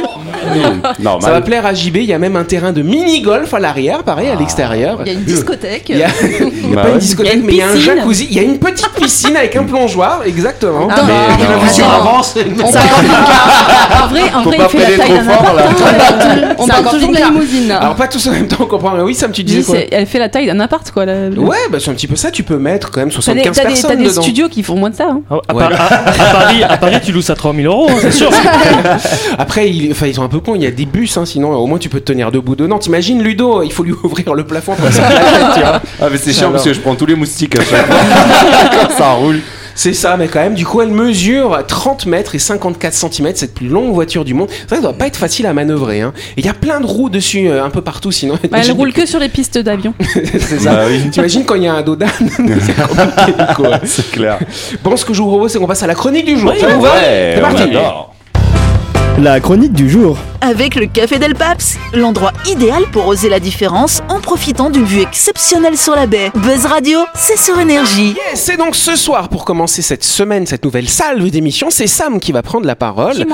Normal. 0.99 1.21
Ça 1.21 1.31
va 1.31 1.41
plaire 1.41 1.65
à 1.65 1.73
JB. 1.73 1.97
Il 1.97 2.03
y 2.05 2.13
a 2.13 2.19
même 2.19 2.35
un 2.35 2.43
terrain 2.43 2.71
de 2.71 2.81
mini-golf 2.81 3.53
à 3.53 3.59
l'arrière, 3.59 4.03
pareil, 4.03 4.29
à 4.29 4.35
l'extérieur. 4.35 4.99
Il 5.05 5.07
y 5.07 5.15
a 5.15 5.19
une 5.19 5.23
discothèque. 5.23 5.85
Il 5.89 5.97
y 5.97 6.03
a, 6.03 6.07
il 6.21 6.69
y 6.69 6.71
a 6.73 6.75
Bah 6.75 6.81
pas 6.83 6.89
une 6.91 6.97
discothèque, 6.99 7.33
Il 7.35 7.37
y 7.37 7.37
a 7.37 7.39
une 7.39 7.45
mais 7.45 7.53
il 7.53 7.57
y 7.57 7.61
a 7.61 7.69
un 7.69 7.73
piscine. 7.73 7.95
jacuzzi. 7.95 8.27
Il 8.29 8.35
y 8.35 8.39
a 8.39 8.43
une 8.43 8.59
petite 8.59 8.78
piscine 8.87 9.35
avec 9.35 9.55
un 9.55 9.63
plongeoir, 9.63 10.21
exactement. 10.25 10.87
Ah, 10.91 11.01
Mais 11.05 11.13
non. 11.45 11.55
on 11.55 11.59
voiture 11.59 11.87
va- 11.87 11.95
avance. 11.95 12.35
on 12.37 12.71
parle- 12.71 14.03
En 14.03 14.07
vrai, 14.07 14.21
en 14.33 14.43
Faut 14.43 14.49
vrai 14.49 14.57
pas 14.57 14.69
il 14.73 14.79
fait 14.79 14.91
la 14.91 14.97
taille 14.97 15.11
d'un 15.17 15.29
appart. 15.29 15.57
hein. 15.59 16.55
On 16.61 16.67
parle 16.67 16.79
encore 16.81 16.93
toujours 16.93 17.09
de 17.09 17.17
la 17.17 17.25
limousine. 17.25 17.71
Alors 17.71 17.95
pas 17.95 18.07
tous 18.07 18.27
en 18.27 18.31
même 18.31 18.47
temps, 18.47 18.57
on 18.61 18.65
comprend. 18.65 18.91
Mais 18.91 19.01
oui, 19.01 19.15
Sam, 19.15 19.31
tu 19.31 19.43
disais 19.43 19.63
quoi 19.63 19.77
Elle 19.91 20.05
fait 20.05 20.19
la 20.19 20.27
taille 20.29 20.47
d'un 20.47 20.59
appart, 20.59 20.89
quoi. 20.91 21.05
la- 21.05 21.29
Ouais, 21.29 21.57
bah 21.71 21.77
c'est 21.79 21.89
un 21.89 21.93
petit 21.93 22.07
peu 22.07 22.15
ça. 22.15 22.31
Tu 22.31 22.43
peux 22.43 22.57
mettre 22.57 22.91
quand 22.91 22.99
même 22.99 23.09
T'as 23.09 23.17
des, 23.33 23.43
75 23.43 23.55
t'as 23.55 23.61
des- 23.63 23.67
personnes 23.69 23.89
t'as 23.89 23.95
des 24.03 24.09
studios 24.09 24.49
qui 24.49 24.63
font 24.63 24.75
moins 24.75 24.89
de 24.89 24.95
ça. 24.95 25.09
hein. 25.09 25.21
Ah, 25.29 25.37
à, 25.47 25.53
Paris, 25.53 26.63
à 26.63 26.77
Paris, 26.77 26.97
tu 27.03 27.11
loues 27.11 27.21
ça 27.21 27.35
3000 27.35 27.65
euros, 27.65 27.87
hein, 27.89 27.95
c'est 28.01 28.11
sûr. 28.11 28.29
Après, 29.37 29.69
ils, 29.69 29.91
enfin, 29.91 30.07
ils 30.07 30.15
sont 30.15 30.23
un 30.23 30.27
peu 30.27 30.39
cons. 30.39 30.55
Il 30.55 30.63
y 30.63 30.67
a 30.67 30.71
des 30.71 30.85
bus, 30.85 31.15
hein, 31.17 31.25
sinon 31.25 31.51
au 31.53 31.65
moins 31.67 31.77
tu 31.79 31.89
peux 31.89 31.99
te 31.99 32.05
tenir 32.11 32.31
debout 32.31 32.55
dedans. 32.55 32.77
T'imagines 32.79 33.21
Ludo 33.23 33.63
Il 33.63 33.71
faut 33.71 33.83
lui 33.83 33.93
ouvrir 34.03 34.33
le 34.33 34.45
plafond 34.45 34.75
pour 34.75 34.91
ça. 34.91 35.03
Ah, 36.01 36.05
mais 36.11 36.17
c'est 36.17 36.33
chiant 36.33 36.51
parce 36.51 36.63
que 36.63 36.73
je 36.73 36.79
prends 36.79 36.95
tous 36.95 37.05
les 37.05 37.15
moustiques 37.15 37.57
à 37.57 37.63
chaque 37.63 37.85
fois. 37.87 37.97
Quand 38.71 38.89
ça 38.91 39.11
roule. 39.13 39.41
C'est 39.75 39.93
ça, 39.93 40.17
mais 40.17 40.27
quand 40.27 40.41
même, 40.41 40.55
du 40.55 40.65
coup, 40.65 40.81
elle 40.81 40.89
mesure 40.89 41.57
30 41.65 42.05
mètres 42.05 42.35
et 42.35 42.39
54 42.39 42.93
cm, 42.93 43.31
cette 43.33 43.53
plus 43.53 43.69
longue 43.69 43.93
voiture 43.93 44.25
du 44.25 44.33
monde. 44.33 44.49
C'est 44.49 44.67
vrai, 44.67 44.75
ça 44.75 44.81
doit 44.81 44.91
pas 44.93 45.07
être 45.07 45.15
facile 45.15 45.45
à 45.45 45.53
manœuvrer. 45.53 46.01
Hein. 46.01 46.11
Et 46.35 46.41
il 46.41 46.45
y 46.45 46.49
a 46.49 46.53
plein 46.53 46.81
de 46.81 46.85
roues 46.85 47.09
dessus, 47.09 47.47
euh, 47.47 47.63
un 47.63 47.69
peu 47.69 47.79
partout, 47.81 48.11
sinon. 48.11 48.37
Bah, 48.51 48.57
elle 48.61 48.71
roule 48.73 48.91
que 48.91 49.05
sur 49.05 49.19
les 49.19 49.29
pistes 49.29 49.57
d'avion. 49.57 49.93
c'est 50.13 50.59
ça. 50.59 50.73
Bah 50.73 50.81
oui. 50.89 51.09
T'imagines 51.09 51.45
quand 51.45 51.55
il 51.55 51.63
y 51.63 51.67
a 51.67 51.75
un 51.75 51.81
dos 51.81 51.95
d'âne 51.95 52.09
C'est 53.85 54.11
clair. 54.11 54.39
Bon, 54.83 54.97
ce 54.97 55.05
que 55.05 55.13
je 55.13 55.21
vous 55.21 55.29
propose, 55.29 55.53
c'est 55.53 55.59
qu'on 55.59 55.67
passe 55.67 55.83
à 55.83 55.87
la 55.87 55.95
chronique 55.95 56.25
du 56.25 56.37
jour. 56.37 56.51
Oui, 56.53 56.59
Ça 56.59 56.67
vous 56.67 56.81
va 56.81 56.95
Ouais, 56.95 57.35
C'est 57.35 57.41
parti. 57.41 57.71
La 59.17 59.39
chronique 59.39 59.71
du 59.71 59.89
jour. 59.89 60.17
Avec 60.41 60.75
le 60.75 60.85
Café 60.85 61.19
Del 61.19 61.35
Paps, 61.35 61.77
l'endroit 61.93 62.31
idéal 62.49 62.83
pour 62.93 63.07
oser 63.07 63.27
la 63.27 63.41
différence 63.41 64.01
en 64.07 64.19
profitant 64.21 64.69
d'une 64.69 64.85
vue 64.85 65.01
exceptionnelle 65.01 65.77
sur 65.77 65.95
la 65.95 66.07
baie. 66.07 66.31
Buzz 66.33 66.65
Radio, 66.65 66.99
c'est 67.13 67.37
sur 67.37 67.59
énergie. 67.59 68.15
Yes, 68.31 68.41
c'est 68.45 68.55
donc 68.55 68.75
ce 68.77 68.95
soir 68.95 69.27
pour 69.27 69.43
commencer 69.43 69.81
cette 69.81 70.03
semaine, 70.05 70.45
cette 70.45 70.63
nouvelle 70.63 70.87
salve 70.87 71.29
d'émission. 71.29 71.67
C'est 71.69 71.87
Sam 71.87 72.21
qui 72.21 72.31
va 72.31 72.41
prendre 72.41 72.65
la 72.65 72.77
parole. 72.77 73.25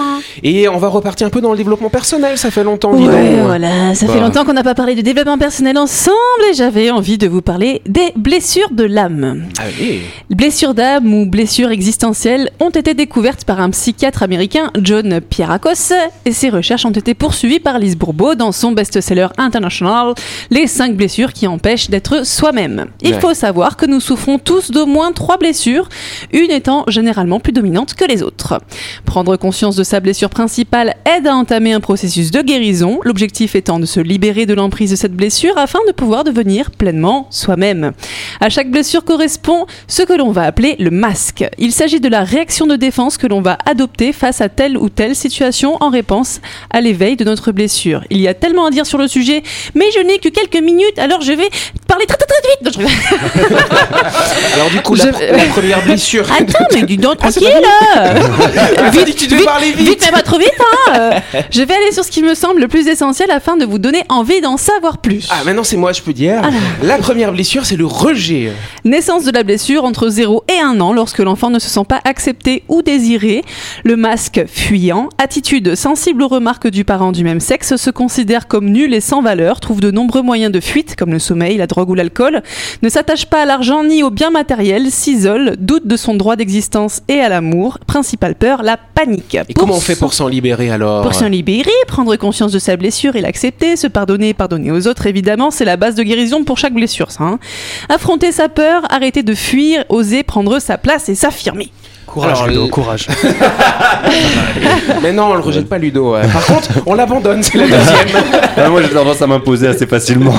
Et 0.41 0.67
on 0.67 0.77
va 0.77 0.87
repartir 0.87 1.27
un 1.27 1.29
peu 1.29 1.41
dans 1.41 1.51
le 1.51 1.57
développement 1.57 1.89
personnel. 1.89 2.39
Ça 2.39 2.49
fait 2.49 2.63
longtemps, 2.63 2.95
dis 2.95 3.07
Ouais, 3.07 3.35
donc. 3.35 3.45
voilà, 3.45 3.93
ça 3.93 4.07
fait 4.07 4.13
Bah. 4.15 4.21
longtemps 4.21 4.43
qu'on 4.43 4.53
n'a 4.53 4.63
pas 4.63 4.73
parlé 4.75 4.95
de 4.95 5.01
développement 5.01 5.37
personnel 5.37 5.77
ensemble 5.77 6.15
et 6.49 6.55
j'avais 6.55 6.89
envie 6.89 7.19
de 7.19 7.27
vous 7.27 7.41
parler 7.43 7.83
des 7.87 8.13
blessures 8.15 8.69
de 8.71 8.83
l'âme. 8.83 9.45
Allez. 9.59 10.01
Blessures 10.31 10.73
d'âme 10.73 11.13
ou 11.13 11.27
blessures 11.27 11.69
existentielles 11.69 12.49
ont 12.59 12.71
été 12.71 12.95
découvertes 12.95 13.45
par 13.45 13.59
un 13.61 13.69
psychiatre 13.69 14.23
américain, 14.23 14.71
John 14.81 15.21
Pierrakos, 15.21 15.93
et 16.25 16.31
ses 16.33 16.49
recherches 16.49 16.85
ont 16.85 16.94
été 16.97 17.13
poursuivies 17.13 17.59
par 17.59 17.79
Lise 17.79 17.97
Bourbeau 17.97 18.35
dans 18.35 18.51
son 18.51 18.71
best-seller 18.71 19.27
international, 19.37 20.13
Les 20.51 20.67
5 20.67 20.95
blessures 20.95 21.33
qui 21.33 21.47
empêchent 21.47 21.89
d'être 21.89 22.25
soi-même. 22.25 22.87
Il 23.01 23.13
Ouais. 23.15 23.19
faut 23.19 23.33
savoir 23.33 23.77
que 23.77 23.85
nous 23.85 23.99
souffrons 23.99 24.37
tous 24.39 24.71
d'au 24.71 24.85
moins 24.85 25.11
3 25.11 25.37
blessures, 25.37 25.89
une 26.33 26.51
étant 26.51 26.83
généralement 26.87 27.39
plus 27.39 27.51
dominante 27.53 27.93
que 27.95 28.05
les 28.05 28.21
autres. 28.23 28.59
Prendre 29.05 29.35
conscience 29.37 29.75
de 29.75 29.83
sa 29.83 29.99
blessure 29.99 30.29
principale 30.29 30.95
aide 31.05 31.27
à 31.27 31.35
entamer 31.35 31.73
un 31.73 31.79
processus 31.79 32.31
de 32.31 32.41
guérison, 32.41 32.99
l'objectif 33.03 33.55
étant 33.55 33.79
de 33.79 33.85
se 33.85 33.99
libérer 33.99 34.45
de 34.45 34.53
l'emprise 34.53 34.91
de 34.91 34.95
cette 34.95 35.13
blessure 35.15 35.57
afin 35.57 35.79
de 35.87 35.91
pouvoir 35.91 36.23
devenir 36.23 36.71
pleinement 36.71 37.27
soi-même. 37.29 37.91
À 38.39 38.49
chaque 38.49 38.69
blessure 38.71 39.03
correspond 39.03 39.65
ce 39.87 40.03
que 40.03 40.13
l'on 40.13 40.31
va 40.31 40.43
appeler 40.43 40.75
le 40.79 40.91
masque. 40.91 41.45
Il 41.57 41.71
s'agit 41.71 41.99
de 41.99 42.07
la 42.09 42.23
réaction 42.23 42.67
de 42.67 42.75
défense 42.75 43.17
que 43.17 43.27
l'on 43.27 43.41
va 43.41 43.57
adopter 43.65 44.13
face 44.13 44.41
à 44.41 44.49
telle 44.49 44.77
ou 44.77 44.89
telle 44.89 45.15
situation 45.15 45.77
en 45.81 45.89
réponse 45.89 46.39
à 46.71 46.81
l'éveil 46.85 47.15
de 47.17 47.25
notre 47.25 47.51
blessure. 47.51 48.01
Il 48.09 48.21
y 48.21 48.27
a 48.27 48.33
tellement 48.33 48.65
à 48.67 48.69
dire 48.69 48.85
sur 48.85 48.97
le 48.97 49.07
sujet, 49.07 49.43
mais 49.73 49.85
je 49.93 49.99
n'ai 49.99 50.19
que 50.19 50.29
quelques 50.29 50.63
minutes, 50.63 50.97
alors 50.97 51.19
je 51.21 51.33
vais 51.33 51.49
parler 51.87 52.05
très 52.05 52.15
très 52.17 52.27
très 52.27 52.35
vite. 52.49 52.61
Non, 52.63 52.71
je 52.71 52.79
rigole. 52.79 53.65
Alors 54.55 54.69
du 54.69 54.81
coup, 54.81 54.95
la, 54.95 55.05
Je- 55.05 55.09
pr- 55.09 55.31
la 55.35 55.45
première 55.45 55.83
blessure. 55.83 56.25
Attends, 56.31 56.65
mais 56.73 56.83
dis 56.83 56.97
donc, 56.97 57.15
Ah, 57.21 57.31
tranquille 57.31 57.49
pas 57.49 58.03
là. 58.03 58.91
Vite, 59.05 59.15
tu 59.27 59.35
parler 59.43 59.71
vite. 59.71 59.87
Vite, 59.87 60.03
mais 60.05 60.11
pas 60.11 60.21
trop 60.21 60.37
vite, 60.37 60.51
hein 60.93 61.11
Je 61.51 61.61
vais 61.61 61.73
aller 61.73 61.91
sur 61.91 62.03
ce 62.03 62.11
qui 62.11 62.21
me 62.23 62.33
semble 62.35 62.61
le 62.61 62.67
plus 62.67 62.87
essentiel 62.87 63.29
afin 63.31 63.57
de 63.57 63.65
vous 63.65 63.79
donner 63.79 64.03
envie 64.09 64.41
d'en 64.41 64.57
savoir 64.57 64.99
plus. 64.99 65.27
Ah, 65.29 65.43
maintenant 65.45 65.63
c'est 65.63 65.77
moi, 65.77 65.91
je 65.93 66.01
peux 66.01 66.13
dire. 66.13 66.41
La 66.83 66.97
première 66.97 67.31
blessure, 67.31 67.65
c'est 67.65 67.75
le 67.75 67.85
rejet. 67.85 68.51
Naissance 68.83 69.23
de 69.23 69.31
la 69.31 69.43
blessure 69.43 69.83
entre 69.83 70.09
0 70.09 70.43
et 70.53 70.59
1 70.59 70.79
an 70.79 70.93
lorsque 70.93 71.19
l'enfant 71.19 71.49
ne 71.49 71.59
se 71.59 71.67
sent 71.69 71.83
pas 71.87 71.99
accepté 72.05 72.63
ou 72.69 72.81
désiré. 72.81 73.43
Le 73.83 73.95
masque 73.95 74.43
fuyant, 74.47 75.09
attitude 75.17 75.75
sensible 75.75 76.23
aux 76.23 76.27
remarques 76.27 76.67
du 76.75 76.83
parent 76.83 77.13
du 77.13 77.23
même 77.23 77.39
sexe, 77.39 77.77
se 77.77 77.89
considère 77.89 78.47
comme 78.49 78.69
nul 78.69 78.93
et 78.93 78.99
sans 78.99 79.21
valeur, 79.21 79.61
trouve 79.61 79.79
de 79.79 79.91
nombreux 79.91 80.21
moyens 80.21 80.51
de 80.51 80.59
fuite 80.59 80.97
comme 80.97 81.11
le 81.13 81.19
sommeil, 81.19 81.55
la 81.57 81.67
drogue 81.67 81.89
ou 81.89 81.95
l'alcool, 81.95 82.43
ne 82.83 82.89
s'attache 82.89 83.25
pas 83.27 83.43
à 83.43 83.45
l'argent 83.45 83.85
ni 83.85 84.03
aux 84.03 84.11
biens 84.11 84.29
matériels, 84.29 84.91
s'isole, 84.91 85.55
doute 85.57 85.87
de 85.87 85.95
son 85.95 86.15
droit 86.15 86.35
d'existence 86.35 87.01
et 87.07 87.21
à 87.21 87.29
l'amour. 87.29 87.79
Principale 87.87 88.35
peur, 88.35 88.61
la 88.61 88.75
panique. 88.75 89.35
Et 89.47 89.53
comment 89.53 89.75
on 89.75 89.79
fait 89.79 89.95
pour 89.95 90.13
s'en 90.13 90.27
libérer 90.27 90.69
alors 90.69 91.01
Pour 91.03 91.13
s'en 91.13 91.29
libérer, 91.29 91.71
prendre 91.87 92.13
conscience 92.17 92.51
de 92.51 92.59
sa 92.59 92.75
blessure 92.75 93.15
et 93.15 93.21
l'accepter, 93.21 93.77
se 93.77 93.87
pardonner 93.87 94.29
et 94.29 94.33
pardonner 94.33 94.71
aux 94.71 94.85
autres, 94.87 95.07
évidemment, 95.07 95.51
c'est 95.51 95.65
la 95.65 95.77
base 95.77 95.95
de 95.95 96.03
guérison 96.03 96.43
pour 96.43 96.57
chaque 96.57 96.73
blessure, 96.73 97.09
ça. 97.11 97.23
hein. 97.23 97.39
Affronter 97.87 98.33
sa 98.33 98.49
peur, 98.49 98.83
arrêter 98.89 99.23
de 99.23 99.33
fuir, 99.33 99.85
oser 99.87 100.23
prendre 100.23 100.59
sa 100.59 100.77
place 100.77 101.07
et 101.07 101.15
s'affirmer. 101.15 101.69
Courage, 102.05 102.37
Alors, 102.37 102.47
Ludo, 102.47 102.67
courage. 102.69 103.07
Mais 105.01 105.11
non, 105.11 105.31
on 105.31 105.33
le 105.33 105.41
rejette 105.41 105.67
pas, 105.67 105.77
Ludo. 105.77 106.15
Par 106.31 106.45
contre, 106.45 106.69
on 106.85 106.93
l'abandonne, 106.93 107.43
c'est 107.43 107.57
la 107.57 107.65
deuxième. 107.65 108.07
Ah, 108.57 108.69
moi, 108.69 108.81
j'ai 108.81 108.89
tendance 108.89 109.21
à 109.21 109.27
m'imposer 109.27 109.67
assez 109.67 109.85
facilement. 109.85 110.33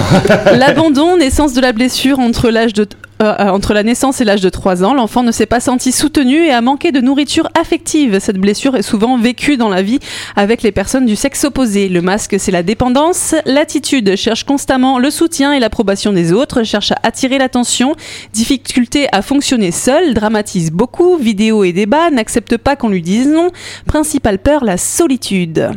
L'abandon, 0.55 1.19
naissance 1.19 1.53
de 1.53 1.61
la 1.61 1.73
blessure 1.73 2.19
entre 2.19 2.49
l'âge 2.49 2.73
de 2.73 2.87
euh, 3.23 3.35
euh, 3.41 3.49
entre 3.49 3.73
la 3.73 3.83
naissance 3.83 4.21
et 4.21 4.25
l'âge 4.25 4.43
de 4.43 4.51
3 4.51 4.85
ans, 4.85 4.93
l'enfant 4.93 5.23
ne 5.23 5.33
s'est 5.33 5.47
pas 5.47 5.61
senti 5.61 5.91
soutenu 5.91 6.45
et 6.45 6.53
a 6.53 6.61
manqué 6.61 6.93
de 6.93 7.01
nourriture 7.01 7.49
affective. 7.59 8.19
Cette 8.21 8.37
blessure 8.37 8.77
est 8.77 8.83
souvent 8.83 9.17
vécue 9.17 9.57
dans 9.57 9.71
la 9.71 9.81
vie 9.81 10.01
avec 10.37 10.63
les 10.63 10.71
personnes 10.71 11.07
du 11.07 11.17
sexe 11.17 11.45
opposé. 11.45 11.89
Le 11.89 12.03
masque, 12.03 12.37
c'est 12.39 12.53
la 12.53 12.63
dépendance. 12.63 13.35
L'attitude 13.47 14.17
cherche 14.17 14.45
constamment 14.45 14.99
le 14.99 15.11
soutien 15.11 15.53
et 15.53 15.61
l'approbation 15.61 16.13
des 16.13 16.33
autres, 16.33 16.63
cherche 16.63 16.93
à 16.93 16.99
attirer 17.03 17.39
l'attention. 17.39 17.95
Difficulté 18.35 19.09
à 19.13 19.23
fonctionner 19.23 19.71
seul, 19.71 20.13
dramatise 20.13 20.71
beaucoup, 20.71 21.17
vidéo 21.17 21.65
et 21.65 21.73
débat, 21.73 22.11
n'accepte 22.11 22.59
pas 22.59 22.77
qu'on 22.77 22.91
lui 22.91 23.03
dise 23.03 23.29
non. 23.29 23.51
Principale 23.87 24.39
peur, 24.39 24.63
la 24.63 24.77
solitude. 24.77 25.71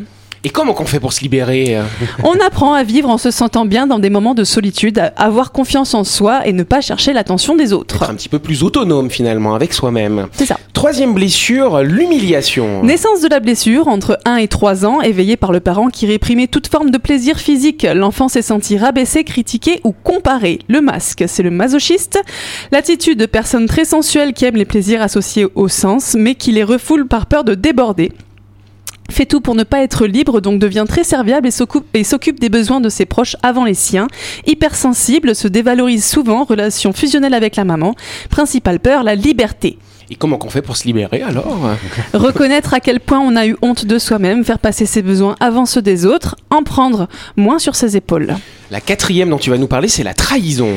Et 0.45 0.49
comment 0.49 0.73
qu'on 0.73 0.85
fait 0.85 1.01
pour 1.01 1.11
se 1.11 1.21
libérer 1.21 1.75
euh 1.75 1.83
On 2.23 2.33
apprend 2.45 2.73
à 2.73 2.83
vivre 2.83 3.09
en 3.09 3.17
se 3.17 3.29
sentant 3.29 3.65
bien 3.65 3.87
dans 3.87 3.99
des 3.99 4.09
moments 4.09 4.35
de 4.35 4.45
solitude, 4.45 4.99
à 4.99 5.07
avoir 5.17 5.51
confiance 5.51 5.93
en 5.93 6.05
soi 6.05 6.47
et 6.47 6.53
ne 6.53 6.63
pas 6.63 6.79
chercher 6.79 7.11
l'attention 7.11 7.57
des 7.57 7.73
autres. 7.73 7.95
Être 7.95 8.09
un 8.09 8.15
petit 8.15 8.29
peu 8.29 8.39
plus 8.39 8.63
autonome 8.63 9.09
finalement 9.09 9.53
avec 9.53 9.73
soi-même. 9.73 10.27
C'est 10.31 10.45
ça. 10.45 10.57
Troisième 10.71 11.13
blessure, 11.13 11.81
l'humiliation. 11.83 12.83
Naissance 12.83 13.19
de 13.19 13.27
la 13.27 13.41
blessure 13.41 13.89
entre 13.89 14.17
1 14.23 14.37
et 14.37 14.47
3 14.47 14.85
ans, 14.85 15.01
éveillée 15.01 15.35
par 15.35 15.51
le 15.51 15.59
parent 15.59 15.89
qui 15.89 16.07
réprimait 16.07 16.47
toute 16.47 16.67
forme 16.67 16.89
de 16.89 16.97
plaisir 16.97 17.37
physique. 17.37 17.85
L'enfant 17.93 18.29
s'est 18.29 18.41
senti 18.41 18.77
rabaissé, 18.77 19.25
critiqué 19.25 19.81
ou 19.83 19.91
comparé. 19.91 20.59
Le 20.69 20.79
masque, 20.79 21.25
c'est 21.27 21.43
le 21.43 21.51
masochiste. 21.51 22.21
L'attitude 22.71 23.19
de 23.19 23.25
personne 23.25 23.65
très 23.65 23.83
sensuelle 23.83 24.31
qui 24.31 24.45
aime 24.45 24.55
les 24.55 24.63
plaisirs 24.63 25.01
associés 25.01 25.47
au 25.55 25.67
sens, 25.67 26.15
mais 26.17 26.35
qui 26.35 26.53
les 26.53 26.63
refoule 26.63 27.07
par 27.07 27.25
peur 27.25 27.43
de 27.43 27.55
déborder. 27.55 28.13
Fait 29.09 29.25
tout 29.25 29.41
pour 29.41 29.55
ne 29.55 29.63
pas 29.63 29.81
être 29.81 30.05
libre, 30.05 30.39
donc 30.39 30.59
devient 30.59 30.85
très 30.87 31.03
serviable 31.03 31.47
et 31.47 31.51
s'occupe, 31.51 32.39
des 32.39 32.49
besoins 32.49 32.79
de 32.79 32.89
ses 32.89 33.05
proches 33.05 33.35
avant 33.43 33.65
les 33.65 33.73
siens. 33.73 34.07
Hypersensible, 34.45 35.35
se 35.35 35.47
dévalorise 35.47 36.05
souvent, 36.05 36.43
relation 36.43 36.93
fusionnelle 36.93 37.33
avec 37.33 37.55
la 37.55 37.65
maman. 37.65 37.95
Principale 38.29 38.79
peur, 38.79 39.03
la 39.03 39.15
liberté. 39.15 39.77
Et 40.11 40.15
comment 40.15 40.37
qu'on 40.37 40.49
fait 40.49 40.61
pour 40.61 40.77
se 40.77 40.85
libérer 40.85 41.21
alors? 41.21 41.69
Reconnaître 42.13 42.73
à 42.73 42.79
quel 42.79 42.99
point 42.99 43.19
on 43.19 43.35
a 43.35 43.45
eu 43.45 43.55
honte 43.61 43.85
de 43.85 43.99
soi-même, 43.99 44.43
faire 44.43 44.59
passer 44.59 44.85
ses 44.85 45.01
besoins 45.01 45.35
avant 45.39 45.65
ceux 45.65 45.81
des 45.81 46.05
autres, 46.05 46.35
en 46.49 46.63
prendre 46.63 47.07
moins 47.35 47.59
sur 47.59 47.75
ses 47.75 47.95
épaules. 47.95 48.35
La 48.71 48.81
quatrième 48.81 49.31
dont 49.31 49.39
tu 49.39 49.49
vas 49.49 49.57
nous 49.57 49.67
parler, 49.67 49.87
c'est 49.87 50.03
la 50.03 50.13
trahison. 50.13 50.69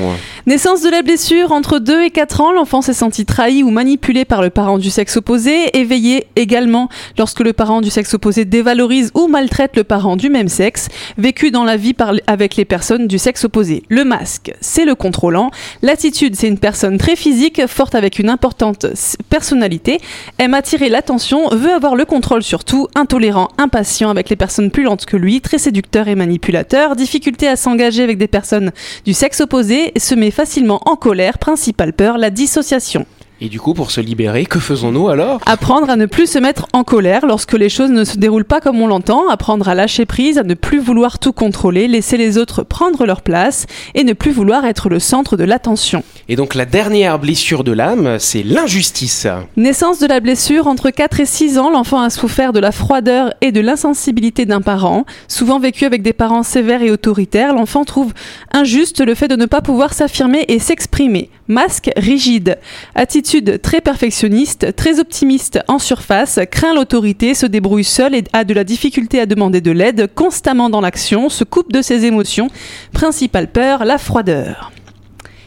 Naissance 0.46 0.80
de 0.80 0.88
la 0.88 1.02
blessure, 1.02 1.52
entre 1.52 1.78
2 1.78 2.04
et 2.04 2.10
4 2.10 2.40
ans, 2.40 2.50
l'enfant 2.50 2.80
s'est 2.80 2.94
senti 2.94 3.26
trahi 3.26 3.62
ou 3.62 3.68
manipulé 3.68 4.24
par 4.24 4.40
le 4.40 4.48
parent 4.48 4.78
du 4.78 4.88
sexe 4.88 5.18
opposé, 5.18 5.76
éveillé 5.76 6.26
également 6.34 6.88
lorsque 7.18 7.40
le 7.40 7.52
parent 7.52 7.82
du 7.82 7.90
sexe 7.90 8.14
opposé 8.14 8.46
dévalorise 8.46 9.10
ou 9.12 9.28
maltraite 9.28 9.76
le 9.76 9.84
parent 9.84 10.16
du 10.16 10.30
même 10.30 10.48
sexe, 10.48 10.88
vécu 11.18 11.50
dans 11.50 11.64
la 11.64 11.76
vie 11.76 11.94
avec 12.26 12.56
les 12.56 12.64
personnes 12.64 13.08
du 13.08 13.18
sexe 13.18 13.44
opposé. 13.44 13.82
Le 13.90 14.04
masque, 14.04 14.54
c'est 14.62 14.86
le 14.86 14.94
contrôlant. 14.94 15.50
L'attitude, 15.82 16.34
c'est 16.34 16.48
une 16.48 16.58
personne 16.58 16.96
très 16.96 17.14
physique, 17.14 17.60
forte 17.66 17.94
avec 17.94 18.18
une 18.18 18.30
importante 18.30 18.86
personnalité, 19.28 20.00
aime 20.38 20.54
attirer 20.54 20.88
l'attention, 20.88 21.50
veut 21.50 21.74
avoir 21.74 21.94
le 21.94 22.06
contrôle 22.06 22.42
sur 22.42 22.64
tout, 22.64 22.88
intolérant, 22.94 23.48
impatient 23.58 24.08
avec 24.08 24.30
les 24.30 24.36
personnes 24.36 24.70
plus 24.70 24.84
lentes 24.84 25.04
que 25.04 25.18
lui, 25.18 25.42
très 25.42 25.58
séducteur 25.58 26.08
et 26.08 26.14
manipulateur, 26.14 26.96
difficulté 26.96 27.48
à 27.48 27.56
s'engager 27.56 27.81
avec 27.82 28.18
des 28.18 28.28
personnes 28.28 28.70
du 29.04 29.12
sexe 29.12 29.40
opposé, 29.40 29.92
se 29.96 30.14
met 30.14 30.30
facilement 30.30 30.80
en 30.86 30.96
colère, 30.96 31.38
principale 31.38 31.92
peur, 31.92 32.18
la 32.18 32.30
dissociation. 32.30 33.06
Et 33.44 33.48
du 33.48 33.58
coup, 33.58 33.74
pour 33.74 33.90
se 33.90 34.00
libérer, 34.00 34.46
que 34.46 34.60
faisons-nous 34.60 35.08
alors? 35.08 35.40
Apprendre 35.46 35.90
à 35.90 35.96
ne 35.96 36.06
plus 36.06 36.30
se 36.30 36.38
mettre 36.38 36.68
en 36.72 36.84
colère 36.84 37.26
lorsque 37.26 37.54
les 37.54 37.68
choses 37.68 37.90
ne 37.90 38.04
se 38.04 38.16
déroulent 38.16 38.44
pas 38.44 38.60
comme 38.60 38.80
on 38.80 38.86
l'entend, 38.86 39.28
apprendre 39.28 39.68
à 39.68 39.74
lâcher 39.74 40.06
prise, 40.06 40.38
à 40.38 40.44
ne 40.44 40.54
plus 40.54 40.78
vouloir 40.78 41.18
tout 41.18 41.32
contrôler, 41.32 41.88
laisser 41.88 42.16
les 42.16 42.38
autres 42.38 42.62
prendre 42.62 43.04
leur 43.04 43.20
place 43.20 43.66
et 43.96 44.04
ne 44.04 44.12
plus 44.12 44.30
vouloir 44.30 44.64
être 44.64 44.88
le 44.88 45.00
centre 45.00 45.36
de 45.36 45.42
l'attention. 45.42 46.04
Et 46.28 46.36
donc 46.36 46.54
la 46.54 46.66
dernière 46.66 47.18
blessure 47.18 47.64
de 47.64 47.72
l'âme, 47.72 48.20
c'est 48.20 48.44
l'injustice. 48.44 49.26
Naissance 49.56 49.98
de 49.98 50.06
la 50.06 50.20
blessure, 50.20 50.68
entre 50.68 50.90
4 50.90 51.18
et 51.18 51.26
6 51.26 51.58
ans, 51.58 51.70
l'enfant 51.70 52.00
a 52.00 52.10
souffert 52.10 52.52
de 52.52 52.60
la 52.60 52.70
froideur 52.70 53.34
et 53.40 53.50
de 53.50 53.60
l'insensibilité 53.60 54.46
d'un 54.46 54.60
parent. 54.60 55.04
Souvent 55.26 55.58
vécu 55.58 55.84
avec 55.84 56.02
des 56.02 56.12
parents 56.12 56.44
sévères 56.44 56.82
et 56.82 56.92
autoritaires, 56.92 57.54
l'enfant 57.54 57.84
trouve 57.84 58.12
injuste 58.52 59.04
le 59.04 59.16
fait 59.16 59.26
de 59.26 59.34
ne 59.34 59.46
pas 59.46 59.62
pouvoir 59.62 59.94
s'affirmer 59.94 60.44
et 60.46 60.60
s'exprimer. 60.60 61.28
Masque 61.48 61.90
rigide. 61.96 62.56
Attitude 62.94 63.31
très 63.40 63.80
perfectionniste, 63.80 64.76
très 64.76 65.00
optimiste 65.00 65.60
en 65.68 65.78
surface, 65.78 66.40
craint 66.50 66.74
l'autorité, 66.74 67.34
se 67.34 67.46
débrouille 67.46 67.84
seul 67.84 68.14
et 68.14 68.24
a 68.32 68.44
de 68.44 68.54
la 68.54 68.64
difficulté 68.64 69.20
à 69.20 69.26
demander 69.26 69.60
de 69.60 69.70
l'aide, 69.70 70.10
constamment 70.14 70.68
dans 70.68 70.80
l'action, 70.80 71.28
se 71.28 71.44
coupe 71.44 71.72
de 71.72 71.82
ses 71.82 72.04
émotions. 72.04 72.48
Principale 72.92 73.48
peur, 73.48 73.84
la 73.84 73.98
froideur. 73.98 74.72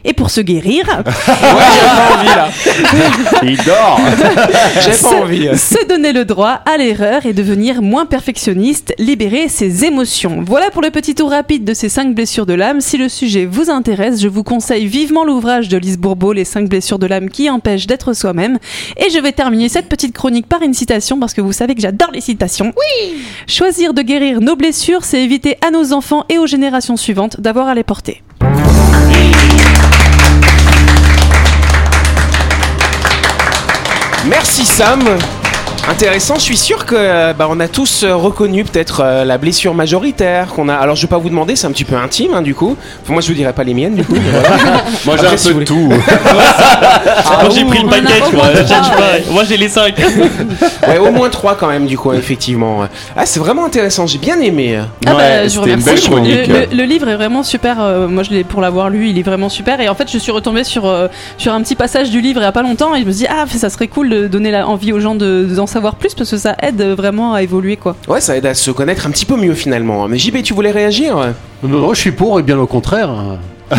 Et 0.07 0.13
pour 0.13 0.29
se 0.29 0.39
guérir, 0.39 0.85
Il 3.43 3.57
dort. 3.63 3.99
J'ai 4.81 5.01
pas 5.01 5.15
envie. 5.15 5.57
Se 5.57 5.87
donner 5.87 6.13
le 6.13 6.25
droit 6.25 6.61
à 6.65 6.77
l'erreur 6.77 7.25
et 7.25 7.33
devenir 7.33 7.81
moins 7.81 8.05
perfectionniste, 8.05 8.93
libérer 8.99 9.49
ses 9.49 9.85
émotions. 9.85 10.43
Voilà 10.45 10.69
pour 10.69 10.83
le 10.83 10.91
petit 10.91 11.15
tour 11.15 11.31
rapide 11.31 11.63
de 11.63 11.73
ces 11.73 11.89
5 11.89 12.13
blessures 12.13 12.45
de 12.45 12.53
l'âme. 12.53 12.81
Si 12.81 12.97
le 12.97 13.09
sujet 13.09 13.45
vous 13.45 13.69
intéresse, 13.69 14.21
je 14.21 14.27
vous 14.27 14.43
conseille 14.43 14.85
vivement 14.85 15.23
l'ouvrage 15.23 15.69
de 15.69 15.77
Lise 15.77 15.97
Bourbeau, 15.97 16.33
Les 16.33 16.45
5 16.45 16.69
blessures 16.69 16.99
de 16.99 17.07
l'âme 17.07 17.29
qui 17.29 17.49
empêchent 17.49 17.87
d'être 17.87 18.13
soi-même. 18.13 18.59
Et 18.97 19.09
je 19.09 19.19
vais 19.19 19.31
terminer 19.31 19.69
cette 19.69 19.89
petite 19.89 20.13
chronique 20.13 20.47
par 20.47 20.61
une 20.61 20.73
citation 20.73 21.19
parce 21.19 21.33
que 21.33 21.41
vous 21.41 21.53
savez 21.53 21.73
que 21.73 21.81
j'adore 21.81 22.11
les 22.11 22.21
citations. 22.21 22.73
Oui 22.77 23.17
Choisir 23.47 23.93
de 23.93 24.03
guérir 24.03 24.39
nos 24.39 24.55
blessures, 24.55 25.03
c'est 25.03 25.23
éviter 25.23 25.57
à 25.65 25.71
nos 25.71 25.93
enfants 25.93 26.25
et 26.29 26.37
aux 26.37 26.47
générations 26.47 26.97
suivantes 26.97 27.41
d'avoir 27.41 27.67
à 27.67 27.73
les 27.73 27.83
porter. 27.83 28.21
Merci 34.27 34.65
Sam. 34.65 35.44
Intéressant, 35.88 36.36
je 36.36 36.41
suis 36.41 36.58
sûr 36.58 36.86
que 36.86 36.95
euh, 36.98 37.34
bah, 37.34 37.48
on 37.50 37.60
a 37.60 37.67
tous 37.67 38.04
euh, 38.04 38.15
reconnu 38.15 38.63
peut-être 38.63 39.02
euh, 39.06 39.24
la 39.24 39.38
blessure 39.38 39.76
majoritaire 39.76 40.48
qu'on 40.48 40.67
a. 40.67 40.74
Alors 40.74 40.95
je 40.95 41.04
vais 41.04 41.08
pas 41.08 41.19
vous 41.19 41.30
demander, 41.30 41.56
c'est 41.56 41.67
un 41.67 41.71
petit 41.71 41.86
peu 41.86 41.95
intime 41.95 42.34
hein, 42.34 42.41
du 42.41 42.56
coup. 42.56 42.76
Enfin, 43.04 43.13
moi 43.13 43.21
je 43.21 43.28
vous 43.28 43.36
dirais 43.36 43.54
pas 43.54 43.63
les 43.63 43.76
miennes 43.76 43.93
du 43.93 44.04
coup. 44.04 44.15
mais 44.15 44.32
voilà. 44.32 44.50
Moi 45.06 45.15
j'ai 45.15 45.21
Après, 45.21 45.34
un 45.36 45.38
si 45.38 45.48
peu 45.50 45.54
vous 45.54 45.60
de 45.63 45.65
voulez. 45.69 45.89
tout. 45.89 45.89
Moi 47.41 47.50
j'ai 47.54 47.65
pris 47.65 47.78
le 47.80 47.86
on 47.86 47.88
en 47.88 47.91
a 47.91 48.02
package, 48.02 49.28
moi. 49.32 49.43
j'ai 49.48 49.58
les 49.58 49.69
5. 49.69 49.93
Ouais, 50.88 50.98
au 50.98 51.12
moins 51.12 51.30
trois 51.30 51.56
quand 51.56 51.67
même 51.67 51.86
du 51.86 51.98
coup 51.98 52.13
effectivement. 52.13 52.88
Ah 53.15 53.26
c'est 53.26 53.39
vraiment 53.39 53.65
intéressant, 53.65 54.08
j'ai 54.08 54.17
bien 54.17 54.39
aimé. 54.39 54.78
Ah 55.06 55.12
bah, 55.12 55.15
Ouais, 55.15 55.50
je 55.50 55.60
vous 55.60 55.65
c'était 55.65 55.76
une 55.76 55.82
remercie. 55.82 55.89
belle 55.89 56.02
chronique. 56.02 56.48
Le, 56.48 56.54
le- 56.71 56.78
le 56.78 56.84
livre 56.84 57.08
est 57.10 57.15
vraiment 57.15 57.43
super. 57.43 57.78
euh, 57.80 58.08
moi, 58.08 58.24
je 58.24 58.32
l'ai 58.32 58.43
pour 58.43 58.62
l'avoir 58.62 58.89
lu, 58.89 59.10
il 59.10 59.17
est 59.19 59.24
vraiment 59.24 59.50
super. 59.50 59.80
Et 59.82 59.88
en 59.89 59.95
fait, 59.95 60.12
je 60.12 60.17
suis 60.17 60.32
retombée 60.32 60.63
sur 60.63 60.86
euh, 60.88 61.08
sur 61.38 61.54
un 61.54 61.62
petit 61.62 61.76
passage 61.76 62.10
du 62.10 62.21
livre 62.21 62.41
il 62.41 62.43
y 62.43 62.48
a 62.48 62.52
pas 62.52 62.62
longtemps 62.63 62.93
et 62.95 63.02
je 63.02 63.06
me 63.06 63.12
suis 63.12 63.21
dit 63.26 63.28
ah 63.30 63.45
ça 63.56 63.69
serait 63.69 63.88
cool 63.88 64.10
de 64.10 64.28
donner 64.28 64.50
la 64.52 64.67
envie 64.67 64.91
aux 64.91 65.00
gens 65.00 65.15
de 65.15 65.48
d'en 65.56 65.67
savoir 65.75 65.95
plus 65.95 66.13
parce 66.13 66.31
que 66.31 66.38
ça 66.38 66.55
aide 66.61 66.81
vraiment 66.81 67.33
à 67.33 67.41
évoluer 67.41 67.75
quoi. 67.75 67.97
Ouais, 68.07 68.21
ça 68.21 68.38
aide 68.38 68.45
à 68.45 68.53
se 68.53 68.71
connaître 68.71 69.05
un 69.07 69.11
petit 69.11 69.25
peu 69.25 69.35
mieux 69.35 69.53
finalement. 69.53 70.07
Mais 70.07 70.17
JB, 70.17 70.41
tu 70.41 70.53
voulais 70.53 70.71
réagir? 70.71 71.17
Non, 71.63 71.79
non, 71.79 71.93
je 71.93 71.99
suis 71.99 72.13
pour 72.13 72.39
et 72.39 72.43
bien 72.43 72.57
au 72.57 72.65
contraire. 72.65 73.09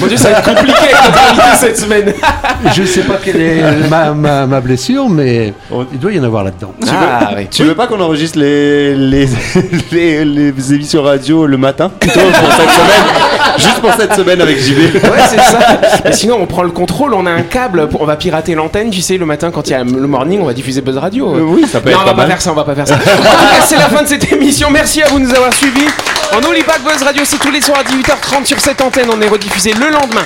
Mon 0.00 0.06
dieu, 0.06 0.16
ça 0.16 0.30
va 0.30 0.38
être 0.38 0.44
compliqué 0.54 0.78
avec 0.94 1.56
cette 1.58 1.78
semaine. 1.78 2.12
Je 2.74 2.84
sais 2.84 3.02
pas 3.02 3.18
quelle 3.22 3.40
est 3.40 3.62
ma, 3.90 4.12
ma- 4.12 4.46
ma 4.46 4.60
blessure, 4.60 5.08
mais 5.08 5.52
il 5.92 5.98
doit 5.98 6.12
y 6.12 6.20
en 6.20 6.24
avoir 6.24 6.44
là-dedans. 6.44 6.72
Ah, 6.90 7.34
ouais. 7.34 7.48
Tu 7.50 7.62
veux 7.64 7.74
pas 7.74 7.86
qu'on 7.86 8.00
enregistre 8.00 8.38
les, 8.38 8.94
les, 8.94 9.28
les, 9.92 10.24
les 10.24 10.74
émissions 10.74 11.02
radio 11.02 11.46
le 11.46 11.56
matin 11.56 11.90
plutôt 12.00 12.20
pour 12.20 12.52
cette 12.52 12.70
semaine? 12.70 13.58
Juste 13.58 13.80
pour 13.80 13.92
cette 13.94 14.14
semaine 14.14 14.40
avec 14.40 14.58
JB. 14.58 14.94
Ouais, 15.04 15.10
c'est 15.28 15.40
ça. 15.40 16.12
Sinon, 16.12 16.38
on 16.40 16.46
prend 16.46 16.62
le 16.62 16.70
contrôle, 16.70 17.14
on 17.14 17.24
a 17.26 17.30
un 17.30 17.42
câble, 17.42 17.88
pour- 17.88 18.02
on 18.02 18.06
va 18.06 18.16
pirater 18.16 18.54
l'antenne, 18.54 18.90
tu 18.90 19.00
sais, 19.00 19.16
le 19.16 19.26
matin 19.26 19.50
quand 19.50 19.66
il 19.68 19.70
y 19.70 19.74
a 19.74 19.84
le 19.84 20.06
morning, 20.06 20.40
on 20.42 20.46
va 20.46 20.52
diffuser 20.52 20.80
Buzz 20.80 20.98
Radio. 20.98 21.34
Euh, 21.34 21.40
oui, 21.40 21.64
ça 21.70 21.80
peut 21.80 21.90
non, 21.90 21.96
être 21.96 22.02
on 22.02 22.06
va 22.06 22.10
pas 22.10 22.16
pas 22.16 22.22
mal. 22.22 22.28
faire 22.28 22.40
ça, 22.42 22.52
on 22.52 22.54
va 22.54 22.64
pas 22.64 22.74
faire 22.74 22.86
ça. 22.88 22.94
En 22.94 22.98
tout 22.98 23.04
cas, 23.22 23.64
c'est 23.66 23.76
la 23.76 23.88
fin 23.88 24.02
de 24.02 24.08
cette 24.08 24.30
émission. 24.32 24.68
Merci 24.70 25.02
à 25.02 25.08
vous 25.08 25.18
de 25.18 25.24
nous 25.24 25.34
avoir 25.34 25.52
suivis. 25.54 25.86
On 26.36 26.40
n'oublie 26.40 26.64
pas 26.64 26.74
que 26.74 26.82
Buzz 26.82 27.02
Radio, 27.02 27.22
c'est 27.24 27.38
tous 27.38 27.50
les 27.52 27.60
soirs 27.60 27.78
à 27.78 27.84
18h30 27.84 28.44
sur 28.46 28.58
cette 28.60 28.80
antenne. 28.80 29.06
On 29.16 29.20
est 29.22 29.28
rediffusé 29.28 29.72
le 29.72 29.85
lendemain 29.90 30.24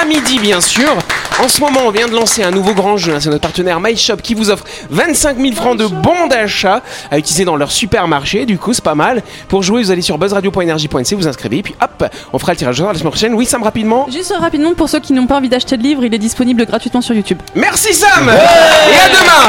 à 0.00 0.04
midi, 0.06 0.38
bien 0.38 0.60
sûr. 0.60 0.96
En 1.42 1.48
ce 1.48 1.60
moment, 1.60 1.80
on 1.86 1.90
vient 1.90 2.08
de 2.08 2.14
lancer 2.14 2.42
un 2.42 2.50
nouveau 2.50 2.72
grand 2.72 2.96
jeu. 2.96 3.12
hein. 3.14 3.18
C'est 3.20 3.28
notre 3.28 3.42
partenaire 3.42 3.78
MyShop 3.80 4.16
qui 4.16 4.34
vous 4.34 4.50
offre 4.50 4.64
25 4.90 5.38
000 5.38 5.54
francs 5.54 5.76
de 5.76 5.86
bons 5.86 6.26
d'achat 6.28 6.82
à 7.10 7.18
utiliser 7.18 7.44
dans 7.44 7.56
leur 7.56 7.70
supermarché. 7.72 8.46
Du 8.46 8.58
coup, 8.58 8.72
c'est 8.72 8.84
pas 8.84 8.94
mal. 8.94 9.22
Pour 9.48 9.62
jouer, 9.62 9.82
vous 9.82 9.90
allez 9.90 10.02
sur 10.02 10.18
buzzradio.energie.nc, 10.18 11.14
vous 11.14 11.28
inscrivez, 11.28 11.58
et 11.58 11.62
puis 11.62 11.74
hop, 11.82 12.04
on 12.32 12.38
fera 12.38 12.52
le 12.52 12.58
tirage 12.58 12.76
au 12.80 12.84
sort 12.84 12.92
la 12.92 12.98
semaine 12.98 13.10
prochaine. 13.10 13.34
Oui, 13.34 13.44
Sam, 13.46 13.62
rapidement. 13.62 14.06
Juste 14.10 14.32
rapidement 14.38 14.72
pour 14.74 14.88
ceux 14.88 15.00
qui 15.00 15.12
n'ont 15.12 15.26
pas 15.26 15.36
envie 15.36 15.48
d'acheter 15.48 15.76
le 15.76 15.82
livre, 15.82 16.04
il 16.04 16.14
est 16.14 16.18
disponible 16.18 16.64
gratuitement 16.64 17.00
sur 17.00 17.14
YouTube. 17.14 17.38
Merci 17.54 17.92
Sam 17.94 18.28
Et 18.28 18.32
à 18.32 19.08
demain 19.08 19.48